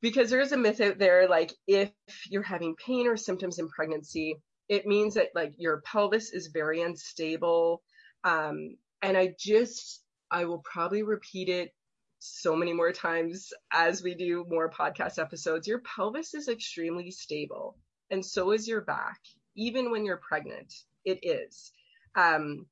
because 0.02 0.30
there 0.30 0.42
is 0.42 0.52
a 0.52 0.58
myth 0.58 0.82
out 0.82 0.98
there 0.98 1.28
like 1.28 1.54
if 1.68 1.92
you're 2.30 2.44
having 2.44 2.76
pain 2.76 3.08
or 3.08 3.18
symptoms 3.18 3.60
in 3.60 3.70
pregnancy, 3.70 4.36
it 4.68 4.86
means 4.86 5.16
that 5.16 5.30
like 5.36 5.54
your 5.58 5.82
pelvis 5.82 6.32
is 6.32 6.48
very 6.54 6.82
unstable. 6.82 7.82
Um, 8.24 8.78
and 9.02 9.18
I 9.18 9.36
just, 9.40 10.04
I 10.30 10.46
will 10.46 10.64
probably 10.72 11.04
repeat 11.04 11.50
it 11.50 11.74
so 12.20 12.56
many 12.56 12.74
more 12.74 12.92
times 12.92 13.54
as 13.72 14.04
we 14.04 14.14
do 14.14 14.46
more 14.50 14.70
podcast 14.70 15.20
episodes. 15.20 15.68
Your 15.68 15.80
pelvis 15.80 16.34
is 16.34 16.50
extremely 16.50 17.12
stable, 17.12 17.78
and 18.12 18.26
so 18.26 18.52
is 18.52 18.68
your 18.68 18.82
back 18.82 19.20
even 19.56 19.92
when 19.92 20.06
you're 20.06 20.18
pregnant. 20.18 20.74
It 21.06 21.20
is. 21.24 21.72
Um, 22.16 22.66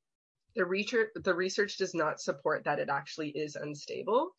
the 0.56 0.64
research, 0.64 1.10
the 1.14 1.34
research 1.34 1.76
does 1.76 1.94
not 1.94 2.20
support 2.20 2.64
that 2.64 2.78
it 2.78 2.88
actually 2.88 3.30
is 3.30 3.56
unstable. 3.56 4.30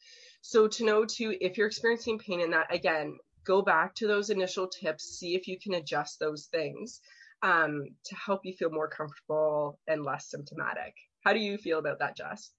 So 0.41 0.67
to 0.67 0.85
know 0.85 1.05
to 1.05 1.45
if 1.45 1.57
you're 1.57 1.67
experiencing 1.67 2.19
pain 2.19 2.41
in 2.41 2.51
that, 2.51 2.73
again, 2.73 3.17
go 3.43 3.61
back 3.61 3.95
to 3.95 4.07
those 4.07 4.29
initial 4.29 4.67
tips, 4.67 5.17
see 5.19 5.35
if 5.35 5.47
you 5.47 5.59
can 5.59 5.75
adjust 5.75 6.19
those 6.19 6.45
things 6.45 7.01
um, 7.41 7.85
to 8.05 8.15
help 8.15 8.41
you 8.45 8.53
feel 8.53 8.71
more 8.71 8.87
comfortable 8.87 9.79
and 9.87 10.03
less 10.03 10.29
symptomatic. 10.29 10.93
How 11.25 11.33
do 11.33 11.39
you 11.39 11.57
feel 11.57 11.79
about 11.79 11.99
that, 11.99 12.15
Jess? 12.15 12.51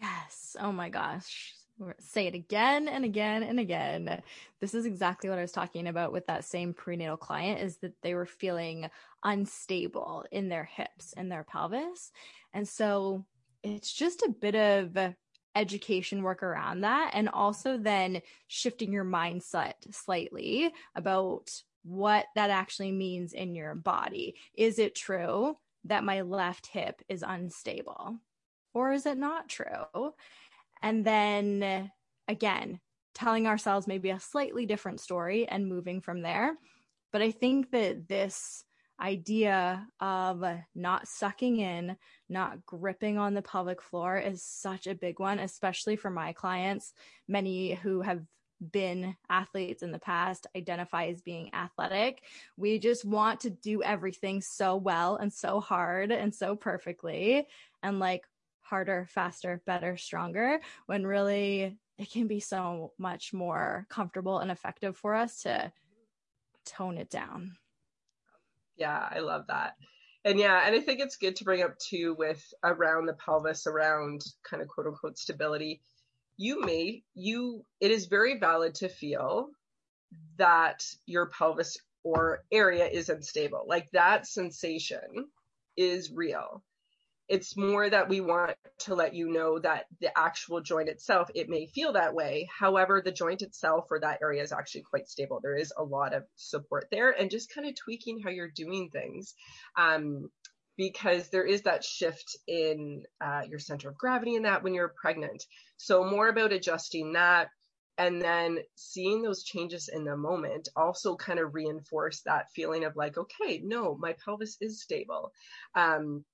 Yes. 0.00 0.56
Oh 0.60 0.72
my 0.72 0.88
gosh 0.88 1.54
say 2.00 2.26
it 2.26 2.34
again 2.34 2.88
and 2.88 3.04
again 3.04 3.42
and 3.42 3.60
again. 3.60 4.22
This 4.60 4.74
is 4.74 4.86
exactly 4.86 5.30
what 5.30 5.38
I 5.38 5.42
was 5.42 5.52
talking 5.52 5.86
about 5.86 6.12
with 6.12 6.26
that 6.26 6.44
same 6.44 6.74
prenatal 6.74 7.16
client 7.16 7.60
is 7.60 7.78
that 7.78 7.94
they 8.02 8.14
were 8.14 8.26
feeling 8.26 8.90
unstable 9.22 10.24
in 10.32 10.48
their 10.48 10.64
hips 10.64 11.14
and 11.16 11.30
their 11.30 11.44
pelvis. 11.44 12.12
And 12.52 12.66
so 12.66 13.24
it's 13.62 13.92
just 13.92 14.22
a 14.22 14.34
bit 14.40 14.54
of 14.54 15.14
education 15.58 16.22
work 16.22 16.42
around 16.42 16.82
that 16.82 17.10
and 17.14 17.28
also 17.28 17.76
then 17.76 18.22
shifting 18.46 18.92
your 18.92 19.04
mindset 19.04 19.74
slightly 19.90 20.72
about 20.94 21.50
what 21.82 22.26
that 22.36 22.50
actually 22.50 22.92
means 22.92 23.32
in 23.32 23.54
your 23.54 23.74
body. 23.74 24.36
Is 24.54 24.78
it 24.78 24.94
true 24.94 25.56
that 25.84 26.04
my 26.04 26.20
left 26.20 26.68
hip 26.68 27.02
is 27.08 27.24
unstable? 27.26 28.18
Or 28.72 28.92
is 28.92 29.04
it 29.06 29.18
not 29.18 29.48
true? 29.48 30.12
And 30.82 31.04
then 31.04 31.90
again, 32.28 32.80
telling 33.14 33.48
ourselves 33.48 33.88
maybe 33.88 34.10
a 34.10 34.20
slightly 34.20 34.64
different 34.64 35.00
story 35.00 35.48
and 35.48 35.68
moving 35.68 36.00
from 36.00 36.22
there. 36.22 36.56
But 37.10 37.22
I 37.22 37.32
think 37.32 37.72
that 37.72 38.06
this 38.06 38.62
idea 39.00 39.86
of 40.00 40.44
not 40.74 41.08
sucking 41.08 41.58
in, 41.60 41.96
not 42.28 42.64
gripping 42.66 43.18
on 43.18 43.34
the 43.34 43.42
pelvic 43.42 43.82
floor 43.82 44.18
is 44.18 44.42
such 44.42 44.86
a 44.86 44.94
big 44.94 45.18
one, 45.18 45.38
especially 45.38 45.96
for 45.96 46.10
my 46.10 46.32
clients. 46.32 46.92
Many 47.26 47.74
who 47.74 48.02
have 48.02 48.22
been 48.72 49.14
athletes 49.30 49.82
in 49.82 49.92
the 49.92 49.98
past 50.00 50.46
identify 50.56 51.06
as 51.06 51.22
being 51.22 51.54
athletic. 51.54 52.22
We 52.56 52.78
just 52.78 53.04
want 53.04 53.40
to 53.40 53.50
do 53.50 53.82
everything 53.82 54.42
so 54.42 54.76
well 54.76 55.16
and 55.16 55.32
so 55.32 55.60
hard 55.60 56.10
and 56.10 56.34
so 56.34 56.56
perfectly. 56.56 57.46
And 57.82 58.00
like, 58.00 58.24
harder, 58.68 59.06
faster, 59.08 59.62
better, 59.64 59.96
stronger, 59.96 60.60
when 60.86 61.06
really 61.06 61.78
it 61.96 62.10
can 62.10 62.26
be 62.26 62.40
so 62.40 62.92
much 62.98 63.32
more 63.32 63.86
comfortable 63.88 64.38
and 64.38 64.50
effective 64.50 64.96
for 64.96 65.14
us 65.14 65.42
to 65.42 65.72
tone 66.66 66.98
it 66.98 67.08
down. 67.08 67.56
Yeah, 68.78 69.08
I 69.10 69.20
love 69.20 69.46
that. 69.48 69.74
And 70.24 70.38
yeah, 70.38 70.62
and 70.66 70.74
I 70.74 70.80
think 70.80 71.00
it's 71.00 71.16
good 71.16 71.36
to 71.36 71.44
bring 71.44 71.62
up 71.62 71.78
too 71.78 72.14
with 72.18 72.42
around 72.62 73.06
the 73.06 73.14
pelvis, 73.14 73.66
around 73.66 74.22
kind 74.48 74.62
of 74.62 74.68
quote 74.68 74.86
unquote 74.86 75.18
stability. 75.18 75.80
You 76.36 76.60
may, 76.60 77.02
you, 77.14 77.64
it 77.80 77.90
is 77.90 78.06
very 78.06 78.38
valid 78.38 78.76
to 78.76 78.88
feel 78.88 79.48
that 80.38 80.84
your 81.06 81.26
pelvis 81.26 81.78
or 82.04 82.44
area 82.52 82.86
is 82.86 83.08
unstable. 83.08 83.64
Like 83.66 83.90
that 83.92 84.26
sensation 84.26 85.28
is 85.76 86.12
real. 86.12 86.62
It's 87.28 87.56
more 87.56 87.88
that 87.88 88.08
we 88.08 88.20
want 88.20 88.56
to 88.80 88.94
let 88.94 89.14
you 89.14 89.28
know 89.28 89.58
that 89.58 89.86
the 90.00 90.16
actual 90.16 90.60
joint 90.60 90.88
itself, 90.88 91.30
it 91.34 91.48
may 91.48 91.66
feel 91.66 91.92
that 91.92 92.14
way. 92.14 92.48
However, 92.58 93.02
the 93.04 93.12
joint 93.12 93.42
itself 93.42 93.86
or 93.90 94.00
that 94.00 94.20
area 94.22 94.42
is 94.42 94.52
actually 94.52 94.82
quite 94.82 95.08
stable. 95.08 95.40
There 95.42 95.56
is 95.56 95.72
a 95.76 95.82
lot 95.82 96.14
of 96.14 96.24
support 96.36 96.86
there 96.90 97.10
and 97.10 97.30
just 97.30 97.52
kind 97.52 97.68
of 97.68 97.74
tweaking 97.76 98.20
how 98.20 98.30
you're 98.30 98.48
doing 98.48 98.90
things. 98.90 99.34
Um, 99.76 100.30
because 100.78 101.28
there 101.28 101.44
is 101.44 101.62
that 101.62 101.84
shift 101.84 102.36
in 102.46 103.02
uh, 103.20 103.42
your 103.48 103.58
center 103.58 103.88
of 103.88 103.98
gravity 103.98 104.36
in 104.36 104.44
that 104.44 104.62
when 104.62 104.74
you're 104.74 104.94
pregnant. 104.96 105.44
So 105.76 106.04
more 106.04 106.28
about 106.28 106.52
adjusting 106.52 107.14
that 107.14 107.48
and 107.98 108.22
then 108.22 108.60
seeing 108.76 109.22
those 109.22 109.42
changes 109.42 109.90
in 109.92 110.04
the 110.04 110.16
moment 110.16 110.68
also 110.76 111.16
kind 111.16 111.40
of 111.40 111.52
reinforce 111.52 112.20
that 112.22 112.52
feeling 112.54 112.84
of 112.84 112.94
like, 112.94 113.18
okay, 113.18 113.60
no, 113.64 113.96
my 113.96 114.14
pelvis 114.24 114.56
is 114.60 114.80
stable. 114.80 115.32
Um, 115.74 116.24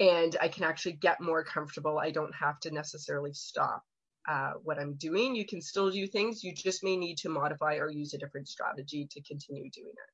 and 0.00 0.36
I 0.40 0.48
can 0.48 0.64
actually 0.64 0.94
get 0.94 1.20
more 1.20 1.44
comfortable. 1.44 1.98
I 1.98 2.10
don't 2.10 2.34
have 2.34 2.60
to 2.60 2.70
necessarily 2.70 3.32
stop 3.32 3.82
uh, 4.28 4.52
what 4.62 4.78
I'm 4.78 4.94
doing. 4.94 5.34
You 5.34 5.46
can 5.46 5.60
still 5.60 5.90
do 5.90 6.06
things. 6.06 6.42
You 6.42 6.54
just 6.54 6.84
may 6.84 6.96
need 6.96 7.18
to 7.18 7.28
modify 7.28 7.76
or 7.76 7.90
use 7.90 8.14
a 8.14 8.18
different 8.18 8.48
strategy 8.48 9.08
to 9.10 9.22
continue 9.22 9.70
doing 9.70 9.92
it. 9.92 10.13